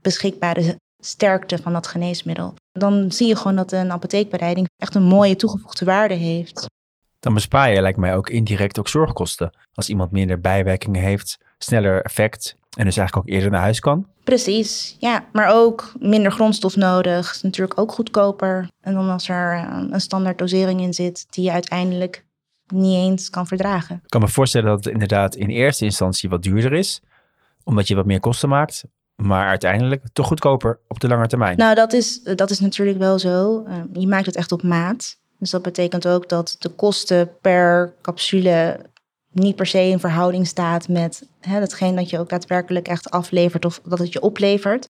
beschikbare 0.01 0.79
sterkte 1.03 1.59
van 1.59 1.73
dat 1.73 1.87
geneesmiddel. 1.87 2.55
Dan 2.73 3.13
zie 3.13 3.27
je 3.27 3.37
gewoon 3.37 3.57
dat 3.57 3.73
een 3.73 3.93
apotheekbereiding 3.93 4.69
echt 4.77 4.95
een 4.95 5.03
mooie 5.03 5.37
toegevoegde 5.37 5.85
waarde 5.85 6.15
heeft. 6.15 6.67
Dan 7.21 7.35
bespaar 7.35 7.71
je, 7.71 7.81
lijkt 7.81 7.99
mij, 7.99 8.17
ook 8.17 8.31
indirect 8.31 8.79
ook 8.79 8.89
zorgkosten. 8.89 9.51
Als 9.75 9.89
iemand 9.89 10.11
minder 10.11 10.41
bijwerkingen 10.41 11.03
heeft, 11.03 11.39
sneller 11.59 12.03
effect 12.03 12.57
en 12.77 12.85
dus 12.85 12.97
eigenlijk 12.97 13.17
ook 13.17 13.35
eerder 13.35 13.51
naar 13.51 13.61
huis 13.61 13.81
kan. 13.81 14.07
Precies, 14.25 14.97
ja. 14.99 15.25
Maar 15.33 15.55
ook 15.55 15.93
minder 15.99 16.33
grondstof 16.33 16.77
nodig. 16.77 17.31
Is 17.31 17.43
natuurlijk 17.43 17.81
ook 17.81 17.93
goedkoper. 17.93 18.69
En 18.81 18.95
dan 18.95 19.09
als 19.09 19.29
er 19.29 19.53
eh, 19.53 19.83
een 19.91 20.01
standaard 20.01 20.39
dosering 20.39 20.81
in 20.81 20.95
zit 20.95 21.27
die 21.31 21.45
je 21.45 21.53
uiteindelijk 21.53 22.25
niet 22.67 22.97
eens 22.97 23.31
kan 23.31 23.47
verdragen. 23.47 24.01
Ik 24.05 24.11
kan 24.11 24.21
me 24.21 24.29
voorstellen 24.29 24.69
dat 24.69 24.85
het 24.85 24.93
inderdaad 24.93 25.35
in 25.35 25.49
eerste 25.49 25.85
instantie 25.85 26.29
wat 26.29 26.43
duurder 26.43 26.73
is. 26.73 27.03
Omdat 27.65 27.89
je 27.89 27.95
wat 27.95 28.07
meer 28.07 28.21
kosten 28.21 28.49
maakt. 28.49 28.85
Maar 29.15 29.49
uiteindelijk 29.49 30.03
toch 30.13 30.27
goedkoper 30.27 30.79
op 30.89 31.01
de 31.01 31.09
lange 31.09 31.27
termijn. 31.27 31.57
Nou, 31.57 31.75
dat 31.75 31.93
is, 31.93 32.23
dat 32.23 32.51
is 32.51 32.61
natuurlijk 32.61 32.99
wel 32.99 33.19
zo. 33.19 33.65
Uh, 33.69 33.75
je 33.93 34.07
maakt 34.07 34.27
het 34.27 34.37
echt 34.37 34.53
op 34.53 34.63
maat. 34.63 35.19
Dus 35.39 35.51
dat 35.51 35.63
betekent 35.63 36.09
ook 36.09 36.29
dat 36.29 36.57
de 36.59 36.69
kosten 36.69 37.31
per 37.41 37.95
capsule 38.03 38.81
niet 39.37 39.57
per 39.57 39.67
se 39.67 39.89
in 39.89 40.01
verhouding 40.01 40.47
staat 40.47 40.89
met 40.89 41.27
hè, 41.41 41.61
datgene 41.61 41.97
dat 41.97 42.11
je 42.11 42.19
ook 42.19 42.29
daadwerkelijk 42.29 42.89
echt 42.89 43.11
aflevert 43.11 43.65
of 43.65 43.81
dat 43.85 43.99
het 43.99 44.13
je 44.13 44.21
oplevert. 44.21 44.89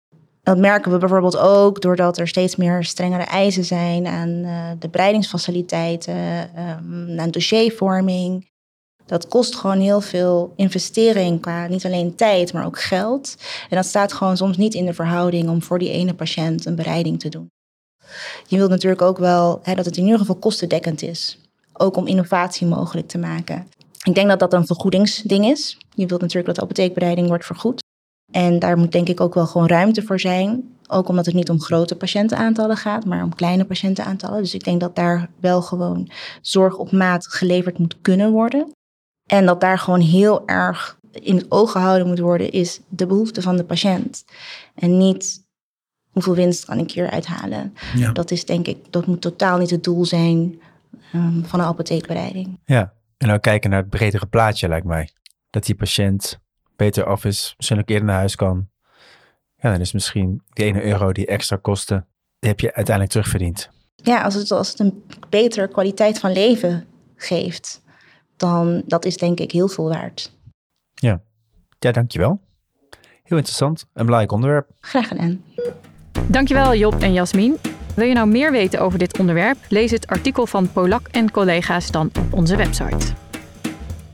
Dat 0.43 0.59
merken 0.59 0.93
we 0.93 0.99
bijvoorbeeld 0.99 1.39
ook 1.39 1.81
doordat 1.81 2.19
er 2.19 2.29
steeds 2.29 2.57
meer 2.57 2.85
strengere 2.85 3.23
eisen 3.23 3.65
zijn 3.65 4.07
aan 4.07 4.29
uh, 4.29 4.71
de 4.79 4.89
breidingsfaciliteiten, 4.89 6.15
um, 6.15 7.21
aan 7.21 7.31
dossiervorming. 7.31 8.49
Dat 9.07 9.29
kost 9.29 9.57
gewoon 9.57 9.81
heel 9.81 10.01
veel 10.01 10.53
investering 10.57 11.41
qua 11.41 11.67
niet 11.67 11.85
alleen 11.85 12.15
tijd, 12.15 12.53
maar 12.53 12.67
ook 12.67 12.81
geld. 12.81 13.37
En 13.69 13.77
dat 13.77 13.87
staat 13.87 14.13
gewoon 14.13 14.37
soms 14.37 14.57
niet 14.57 14.75
in 14.75 14.87
de 14.87 14.95
verhouding 14.95 15.49
om 15.49 15.63
voor 15.63 15.79
die 15.79 15.91
ene 15.91 16.15
patiënt 16.15 16.65
een 16.65 16.75
bereiding 16.75 17.21
te 17.21 17.29
doen. 17.29 17.51
Je 18.47 18.57
wilt 18.57 18.71
natuurlijk 18.71 19.03
ook 19.03 19.19
wel 19.19 19.61
hè, 19.63 19.75
dat 19.75 19.85
het 19.85 19.97
in 19.97 20.05
ieder 20.05 20.19
geval 20.19 20.35
kostendekkend 20.35 21.03
is. 21.03 21.39
Ook 21.73 21.97
om 21.97 22.07
innovatie 22.07 22.67
mogelijk 22.67 23.09
te 23.09 23.19
maken. 23.19 23.67
Ik 24.07 24.15
denk 24.15 24.29
dat 24.29 24.39
dat 24.39 24.53
een 24.53 24.67
vergoedingsding 24.67 25.45
is. 25.45 25.79
Je 25.95 26.07
wilt 26.07 26.21
natuurlijk 26.21 26.47
dat 26.47 26.57
de 26.57 26.63
apotheekbereiding 26.63 27.29
wordt 27.29 27.47
vergoed. 27.47 27.83
En 28.33 28.59
daar 28.59 28.79
moet 28.79 28.93
denk 28.93 29.09
ik 29.09 29.21
ook 29.21 29.35
wel 29.35 29.47
gewoon 29.47 29.67
ruimte 29.67 30.03
voor 30.03 30.21
zijn. 30.21 30.77
Ook 30.87 31.09
omdat 31.09 31.27
het 31.27 31.35
niet 31.35 31.51
om 31.51 31.61
grote 31.61 31.97
patiëntenaantallen 31.97 32.77
gaat, 32.77 33.05
maar 33.05 33.23
om 33.23 33.35
kleine 33.35 33.65
patiëntenaantallen. 33.65 34.43
Dus 34.43 34.55
ik 34.55 34.65
denk 34.65 34.81
dat 34.81 34.97
daar 34.97 35.31
wel 35.41 35.63
gewoon 35.63 36.11
zorg 36.41 36.77
op 36.77 36.93
maat 36.93 37.27
geleverd 37.27 37.79
moet 37.79 37.97
kunnen 38.01 38.31
worden. 38.31 38.73
En 39.27 39.47
dat 39.47 39.61
daar 39.61 39.79
gewoon 39.79 40.01
heel 40.01 40.47
erg 40.47 40.99
in 41.13 41.37
het 41.37 41.51
oog 41.51 41.73
gehouden 41.73 42.07
moet 42.07 42.19
worden, 42.19 42.51
is 42.51 42.81
de 42.89 43.07
behoefte 43.07 43.43
van 43.43 43.57
de 43.57 43.65
patiënt. 43.65 44.25
En 44.75 44.99
niet 44.99 45.45
hoeveel 46.11 46.35
winst 46.35 46.65
kan 46.65 46.79
ik 46.79 46.91
hier 46.91 47.11
uithalen. 47.11 47.75
Ja. 47.97 48.13
Dat 48.13 48.31
is 48.31 48.45
denk 48.45 48.67
ik, 48.67 48.93
dat 48.93 49.07
moet 49.07 49.21
totaal 49.21 49.59
niet 49.59 49.71
het 49.71 49.85
doel 49.85 50.05
zijn 50.05 50.61
um, 51.15 51.45
van 51.45 51.61
een 51.61 51.67
apotheekbereiding. 51.67 52.59
Ja, 52.65 52.93
en 53.21 53.31
ook 53.31 53.43
kijken 53.43 53.71
naar 53.71 53.81
het 53.81 53.91
bredere 53.91 54.27
plaatje, 54.27 54.69
lijkt 54.69 54.87
mij. 54.87 55.11
Dat 55.51 55.65
die 55.65 55.75
patiënt 55.75 56.39
beter 56.77 57.05
af 57.05 57.25
is, 57.25 57.55
misschien 57.57 57.79
ook 57.79 57.89
eerder 57.89 58.07
naar 58.07 58.17
huis 58.17 58.37
kan. 58.37 58.69
Ja, 59.57 59.71
dan 59.71 59.81
is 59.81 59.93
misschien 59.93 60.43
die 60.49 60.65
ene 60.65 60.83
euro 60.83 61.13
die 61.13 61.27
extra 61.27 61.57
kostte, 61.57 62.05
die 62.39 62.51
heb 62.51 62.61
je 62.61 62.75
uiteindelijk 62.75 63.11
terugverdiend. 63.11 63.71
Ja, 63.95 64.23
als 64.23 64.35
het, 64.35 64.51
als 64.51 64.69
het 64.71 64.79
een 64.79 65.05
betere 65.29 65.69
kwaliteit 65.69 66.19
van 66.19 66.33
leven 66.33 66.87
geeft, 67.17 67.83
dan 68.37 68.83
dat 68.87 69.05
is 69.05 69.17
denk 69.17 69.41
ik 69.41 69.53
heel 69.53 69.69
veel 69.69 69.89
waard. 69.89 70.33
Ja, 70.95 71.23
ja 71.79 71.93
dankjewel. 71.93 72.41
Heel 73.23 73.39
interessant, 73.39 73.87
een 73.93 74.05
belangrijk 74.05 74.33
onderwerp. 74.33 74.71
Graag 74.81 75.09
gedaan. 75.09 75.45
Dankjewel 76.27 76.75
Job 76.75 77.03
en 77.03 77.13
Jasmin. 77.13 77.59
Wil 77.95 78.07
je 78.07 78.15
nou 78.15 78.29
meer 78.29 78.51
weten 78.53 78.81
over 78.81 78.99
dit 78.99 79.19
onderwerp? 79.19 79.57
Lees 79.69 79.91
het 79.91 80.07
artikel 80.07 80.47
van 80.47 80.73
Polak 80.73 81.09
en 81.09 81.31
collega's 81.31 81.91
dan 81.91 82.11
op 82.19 82.33
onze 82.33 82.57
website. 82.57 83.13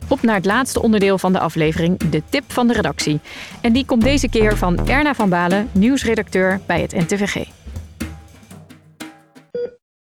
Op 0.09 0.23
naar 0.23 0.35
het 0.35 0.45
laatste 0.45 0.83
onderdeel 0.83 1.19
van 1.19 1.33
de 1.33 1.39
aflevering, 1.39 1.99
de 1.99 2.23
tip 2.29 2.53
van 2.53 2.67
de 2.67 2.73
redactie. 2.73 3.21
En 3.61 3.73
die 3.73 3.87
komt 3.87 4.03
deze 4.03 4.29
keer 4.29 4.57
van 4.57 4.89
Erna 4.89 5.15
van 5.15 5.29
Balen, 5.29 5.69
nieuwsredacteur 5.73 6.61
bij 6.67 6.81
het 6.81 6.93
NTVG. 6.93 7.49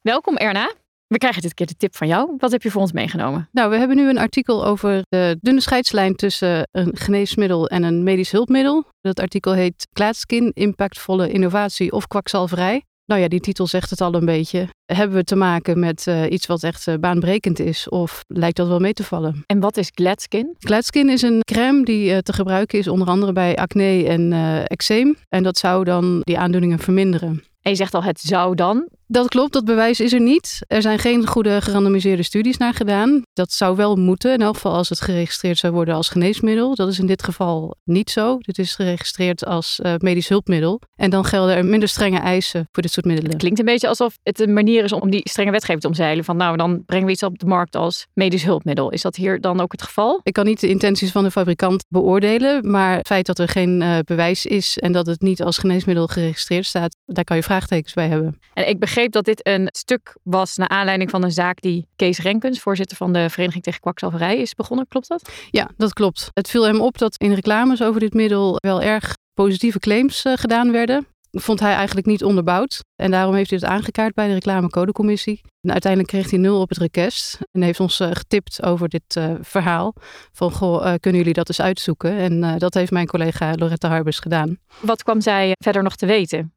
Welkom 0.01 0.37
Erna. 0.37 0.73
We 1.07 1.17
krijgen 1.17 1.41
dit 1.41 1.53
keer 1.53 1.65
de 1.65 1.75
tip 1.77 1.95
van 1.95 2.07
jou. 2.07 2.33
Wat 2.37 2.51
heb 2.51 2.61
je 2.61 2.71
voor 2.71 2.81
ons 2.81 2.91
meegenomen? 2.91 3.49
Nou, 3.51 3.69
we 3.69 3.77
hebben 3.77 3.95
nu 3.95 4.09
een 4.09 4.17
artikel 4.17 4.65
over 4.65 5.01
de 5.09 5.37
dunne 5.41 5.61
scheidslijn 5.61 6.15
tussen 6.15 6.67
een 6.71 6.91
geneesmiddel 6.97 7.67
en 7.67 7.83
een 7.83 8.03
medisch 8.03 8.31
hulpmiddel. 8.31 8.85
Dat 9.01 9.19
artikel 9.19 9.53
heet 9.53 9.87
Klaatskin, 9.93 10.51
impactvolle 10.53 11.31
innovatie 11.31 11.91
of 11.91 12.07
kwakzalverij. 12.07 12.83
Nou 13.05 13.21
ja, 13.21 13.27
die 13.27 13.39
titel 13.39 13.67
zegt 13.67 13.89
het 13.89 14.01
al 14.01 14.13
een 14.13 14.25
beetje. 14.25 14.67
Hebben 14.85 15.17
we 15.17 15.23
te 15.23 15.35
maken 15.35 15.79
met 15.79 16.05
uh, 16.07 16.31
iets 16.31 16.45
wat 16.45 16.63
echt 16.63 16.87
uh, 16.87 16.95
baanbrekend 16.95 17.59
is 17.59 17.89
of 17.89 18.23
lijkt 18.27 18.57
dat 18.57 18.67
wel 18.67 18.79
mee 18.79 18.93
te 18.93 19.03
vallen? 19.03 19.43
En 19.45 19.59
wat 19.59 19.77
is 19.77 19.91
Gladskin? 19.93 20.55
Gladskin 20.59 21.09
is 21.09 21.21
een 21.21 21.39
crème 21.39 21.83
die 21.83 22.11
uh, 22.11 22.17
te 22.17 22.33
gebruiken 22.33 22.79
is 22.79 22.87
onder 22.87 23.07
andere 23.07 23.33
bij 23.33 23.55
acne 23.55 24.05
en 24.07 24.31
eczeem. 24.67 25.15
En 25.29 25.43
dat 25.43 25.57
zou 25.57 25.83
dan 25.83 26.19
die 26.21 26.37
aandoeningen 26.37 26.79
verminderen. 26.79 27.43
En 27.61 27.71
je 27.71 27.77
zegt 27.77 27.93
al, 27.93 28.03
het 28.03 28.19
zou 28.19 28.55
dan. 28.55 28.87
Dat 29.13 29.27
klopt, 29.27 29.53
dat 29.53 29.65
bewijs 29.65 29.99
is 29.99 30.13
er 30.13 30.21
niet. 30.21 30.59
Er 30.67 30.81
zijn 30.81 30.99
geen 30.99 31.27
goede 31.27 31.61
gerandomiseerde 31.61 32.23
studies 32.23 32.57
naar 32.57 32.73
gedaan. 32.73 33.21
Dat 33.33 33.51
zou 33.51 33.75
wel 33.75 33.95
moeten, 33.95 34.33
in 34.33 34.41
elk 34.41 34.53
geval 34.53 34.73
als 34.73 34.89
het 34.89 35.01
geregistreerd 35.01 35.57
zou 35.57 35.73
worden 35.73 35.95
als 35.95 36.09
geneesmiddel. 36.09 36.75
Dat 36.75 36.87
is 36.87 36.99
in 36.99 37.05
dit 37.05 37.23
geval 37.23 37.75
niet 37.83 38.09
zo. 38.09 38.37
Dit 38.37 38.57
is 38.57 38.75
geregistreerd 38.75 39.45
als 39.45 39.79
uh, 39.83 39.93
medisch 39.97 40.29
hulpmiddel. 40.29 40.81
En 40.95 41.09
dan 41.09 41.25
gelden 41.25 41.55
er 41.55 41.65
minder 41.65 41.89
strenge 41.89 42.19
eisen 42.19 42.67
voor 42.71 42.83
dit 42.83 42.91
soort 42.91 43.05
middelen. 43.05 43.31
Het 43.31 43.39
klinkt 43.39 43.59
een 43.59 43.65
beetje 43.65 43.87
alsof 43.87 44.17
het 44.23 44.39
een 44.39 44.53
manier 44.53 44.83
is 44.83 44.91
om 44.91 45.09
die 45.09 45.29
strenge 45.29 45.51
wetgeving 45.51 45.81
te 45.81 45.87
omzeilen. 45.87 46.23
Van 46.23 46.37
nou, 46.37 46.57
dan 46.57 46.85
brengen 46.85 47.05
we 47.05 47.11
iets 47.11 47.23
op 47.23 47.39
de 47.39 47.45
markt 47.45 47.75
als 47.75 48.05
medisch 48.13 48.43
hulpmiddel. 48.43 48.89
Is 48.89 49.01
dat 49.01 49.15
hier 49.15 49.41
dan 49.41 49.61
ook 49.61 49.71
het 49.71 49.81
geval? 49.81 50.19
Ik 50.23 50.33
kan 50.33 50.45
niet 50.45 50.59
de 50.59 50.69
intenties 50.69 51.11
van 51.11 51.23
de 51.23 51.31
fabrikant 51.31 51.85
beoordelen. 51.89 52.71
Maar 52.71 52.97
het 52.97 53.07
feit 53.07 53.25
dat 53.25 53.39
er 53.39 53.47
geen 53.47 53.81
uh, 53.81 53.97
bewijs 54.05 54.45
is 54.45 54.77
en 54.77 54.91
dat 54.91 55.05
het 55.05 55.21
niet 55.21 55.41
als 55.41 55.57
geneesmiddel 55.57 56.07
geregistreerd 56.07 56.65
staat, 56.65 56.97
daar 57.05 57.23
kan 57.23 57.37
je 57.37 57.43
vraagtekens 57.43 57.93
bij 57.93 58.07
hebben. 58.07 58.39
En 58.53 58.69
ik 58.69 58.79
begreep 58.79 59.02
dat 59.11 59.25
dit 59.25 59.47
een 59.47 59.67
stuk 59.71 60.17
was 60.23 60.55
naar 60.55 60.67
aanleiding 60.67 61.09
van 61.09 61.23
een 61.23 61.31
zaak 61.31 61.61
die 61.61 61.87
Kees 61.95 62.19
Renkens, 62.19 62.59
voorzitter 62.59 62.97
van 62.97 63.13
de 63.13 63.29
Vereniging 63.29 63.63
tegen 63.63 63.79
Kwakzalverij, 63.79 64.37
is 64.37 64.53
begonnen. 64.53 64.87
Klopt 64.87 65.07
dat? 65.07 65.29
Ja, 65.49 65.69
dat 65.77 65.93
klopt. 65.93 66.29
Het 66.33 66.49
viel 66.49 66.63
hem 66.63 66.81
op 66.81 66.97
dat 66.97 67.15
in 67.17 67.33
reclames 67.33 67.81
over 67.81 67.99
dit 67.99 68.13
middel 68.13 68.55
wel 68.59 68.81
erg 68.81 69.17
positieve 69.33 69.79
claims 69.79 70.25
uh, 70.25 70.33
gedaan 70.35 70.71
werden. 70.71 71.07
Vond 71.31 71.59
hij 71.59 71.73
eigenlijk 71.73 72.07
niet 72.07 72.23
onderbouwd. 72.23 72.79
En 72.95 73.11
daarom 73.11 73.35
heeft 73.35 73.49
hij 73.49 73.59
het 73.61 73.69
aangekaart 73.69 74.13
bij 74.13 74.27
de 74.27 74.33
reclamecodecommissie. 74.33 75.41
En 75.61 75.71
uiteindelijk 75.71 76.11
kreeg 76.11 76.29
hij 76.29 76.39
nul 76.39 76.61
op 76.61 76.69
het 76.69 76.77
request. 76.77 77.37
En 77.51 77.61
heeft 77.61 77.79
ons 77.79 77.99
uh, 77.99 78.07
getipt 78.11 78.63
over 78.63 78.89
dit 78.89 79.15
uh, 79.17 79.33
verhaal. 79.41 79.93
Van, 80.31 80.51
goh, 80.51 80.93
kunnen 80.99 81.19
jullie 81.19 81.33
dat 81.33 81.47
eens 81.47 81.61
uitzoeken? 81.61 82.17
En 82.17 82.57
dat 82.57 82.73
heeft 82.73 82.91
mijn 82.91 83.07
collega 83.07 83.53
Loretta 83.55 83.87
Harbers 83.87 84.19
gedaan. 84.19 84.57
Wat 84.79 85.03
kwam 85.03 85.21
zij 85.21 85.55
verder 85.63 85.83
nog 85.83 85.95
te 85.95 86.05
weten? 86.05 86.53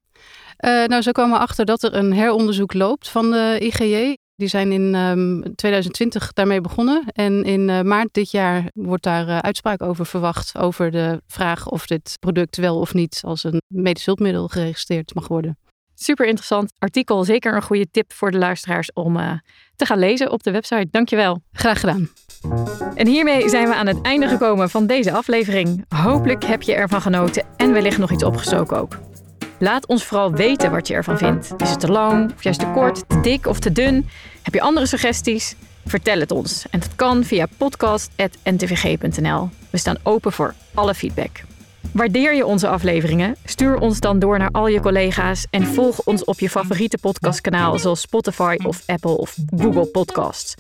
Uh, 0.64 0.85
nou, 0.85 1.02
zo 1.02 1.12
kwamen 1.12 1.33
we 1.33 1.42
achter 1.42 1.64
dat 1.64 1.83
er 1.83 1.94
een 1.94 2.12
heronderzoek 2.12 2.74
loopt 2.74 3.09
van 3.09 3.31
de 3.31 3.57
IGJ. 3.59 4.16
Die 4.37 4.48
zijn 4.48 4.72
in 4.72 4.94
um, 4.94 5.55
2020 5.55 6.33
daarmee 6.33 6.61
begonnen. 6.61 7.05
En 7.07 7.44
in 7.44 7.68
uh, 7.68 7.81
maart 7.81 8.09
dit 8.12 8.31
jaar 8.31 8.70
wordt 8.74 9.02
daar 9.02 9.29
uh, 9.29 9.38
uitspraak 9.38 9.83
over 9.83 10.07
verwacht. 10.07 10.59
Over 10.59 10.90
de 10.90 11.22
vraag 11.26 11.68
of 11.68 11.87
dit 11.87 12.16
product 12.20 12.57
wel 12.57 12.79
of 12.79 12.94
niet 12.94 13.20
als 13.24 13.44
een 13.44 13.62
medisch 13.66 14.07
hulpmiddel 14.07 14.48
geregistreerd 14.48 15.14
mag 15.14 15.29
worden. 15.29 15.59
Super 15.94 16.26
interessant 16.26 16.72
artikel. 16.79 17.24
Zeker 17.24 17.55
een 17.55 17.62
goede 17.62 17.90
tip 17.90 18.12
voor 18.12 18.31
de 18.31 18.38
luisteraars 18.38 18.92
om 18.92 19.16
uh, 19.16 19.33
te 19.76 19.87
gaan 19.87 19.98
lezen 19.98 20.31
op 20.31 20.42
de 20.42 20.50
website. 20.50 20.88
Dankjewel. 20.90 21.42
Graag 21.52 21.81
gedaan. 21.81 22.09
En 22.94 23.07
hiermee 23.07 23.48
zijn 23.48 23.68
we 23.68 23.74
aan 23.74 23.87
het 23.87 24.00
einde 24.02 24.29
gekomen 24.29 24.70
van 24.70 24.87
deze 24.87 25.12
aflevering. 25.12 25.85
Hopelijk 25.88 26.44
heb 26.44 26.62
je 26.62 26.74
ervan 26.74 27.00
genoten 27.00 27.46
en 27.57 27.72
wellicht 27.72 27.98
nog 27.98 28.12
iets 28.12 28.24
opgestoken 28.24 28.76
ook. 28.81 28.98
Laat 29.59 29.87
ons 29.87 30.05
vooral 30.05 30.33
weten 30.33 30.71
wat 30.71 30.88
je 30.88 30.95
ervan 30.95 31.19
vindt. 31.19 31.55
Is 31.57 31.71
het 31.71 31.81
te 31.81 31.88
lang, 31.88 32.33
of 32.33 32.42
juist 32.42 32.61
te 32.61 32.71
kort, 32.75 33.09
te 33.09 33.21
dik 33.21 33.47
of 33.47 33.59
te 33.59 33.73
dun? 33.73 34.09
Heb 34.42 34.55
je 34.55 34.61
andere 34.61 34.87
suggesties? 34.87 35.55
Vertel 35.85 36.21
het 36.21 36.31
ons. 36.31 36.64
En 36.71 36.81
dat 36.81 36.95
kan 36.95 37.25
via 37.25 37.47
podcast.ntvg.nl. 37.57 39.49
We 39.71 39.79
staan 39.79 39.97
open 40.03 40.33
voor 40.33 40.55
alle 40.75 40.95
feedback. 40.95 41.45
Waardeer 41.92 42.35
je 42.35 42.46
onze 42.46 42.68
afleveringen? 42.68 43.37
Stuur 43.44 43.79
ons 43.79 44.01
dan 44.01 44.18
door 44.18 44.38
naar 44.38 44.51
al 44.51 44.66
je 44.66 44.81
collega's 44.81 45.46
en 45.51 45.66
volg 45.66 46.01
ons 46.05 46.25
op 46.25 46.40
je 46.40 46.51
favoriete 46.51 46.99
podcastkanaal 46.99 47.79
zoals 47.79 48.01
Spotify 48.01 48.57
of 48.64 48.83
Apple 48.87 49.16
of 49.16 49.37
Google 49.57 49.87
Podcasts. 49.87 50.55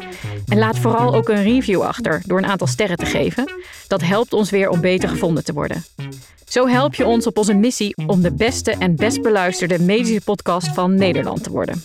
En 0.48 0.58
laat 0.58 0.78
vooral 0.78 1.14
ook 1.14 1.28
een 1.28 1.42
review 1.42 1.80
achter 1.80 2.22
door 2.26 2.38
een 2.38 2.46
aantal 2.46 2.66
sterren 2.66 2.96
te 2.96 3.06
geven. 3.06 3.52
Dat 3.88 4.02
helpt 4.02 4.32
ons 4.32 4.50
weer 4.50 4.68
om 4.68 4.80
beter 4.80 5.08
gevonden 5.08 5.44
te 5.44 5.52
worden. 5.52 5.84
Zo 6.44 6.66
help 6.66 6.94
je 6.94 7.06
ons 7.06 7.26
op 7.26 7.38
onze 7.38 7.54
missie 7.54 7.96
om 8.06 8.22
de 8.22 8.32
beste 8.32 8.70
en 8.70 8.96
best 8.96 9.22
beluisterde 9.22 9.80
medische 9.80 10.20
podcast 10.24 10.68
van 10.68 10.94
Nederland 10.94 11.42
te 11.42 11.50
worden. 11.50 11.82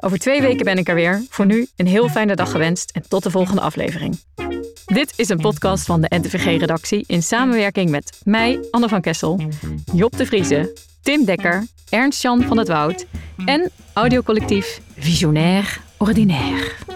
Over 0.00 0.18
twee 0.18 0.40
weken 0.40 0.64
ben 0.64 0.78
ik 0.78 0.88
er 0.88 0.94
weer. 0.94 1.22
Voor 1.28 1.46
nu 1.46 1.66
een 1.76 1.86
heel 1.86 2.08
fijne 2.08 2.34
dag 2.34 2.50
gewenst 2.50 2.90
en 2.90 3.08
tot 3.08 3.22
de 3.22 3.30
volgende 3.30 3.60
aflevering. 3.60 4.18
Dit 4.86 5.12
is 5.16 5.28
een 5.28 5.40
podcast 5.40 5.84
van 5.86 6.00
de 6.00 6.16
NTVG-redactie 6.16 7.04
in 7.06 7.22
samenwerking 7.22 7.90
met 7.90 8.20
mij, 8.24 8.60
Anne 8.70 8.88
van 8.88 9.00
Kessel, 9.00 9.40
Job 9.92 10.16
de 10.16 10.26
Vrieze, 10.26 10.76
Tim 11.02 11.24
Dekker, 11.24 11.66
Ernst-Jan 11.88 12.42
van 12.42 12.58
het 12.58 12.68
Woud 12.68 13.06
en 13.44 13.70
audiocollectief 13.92 14.80
Visionair 14.96 15.80
Ordinaire. 15.96 16.95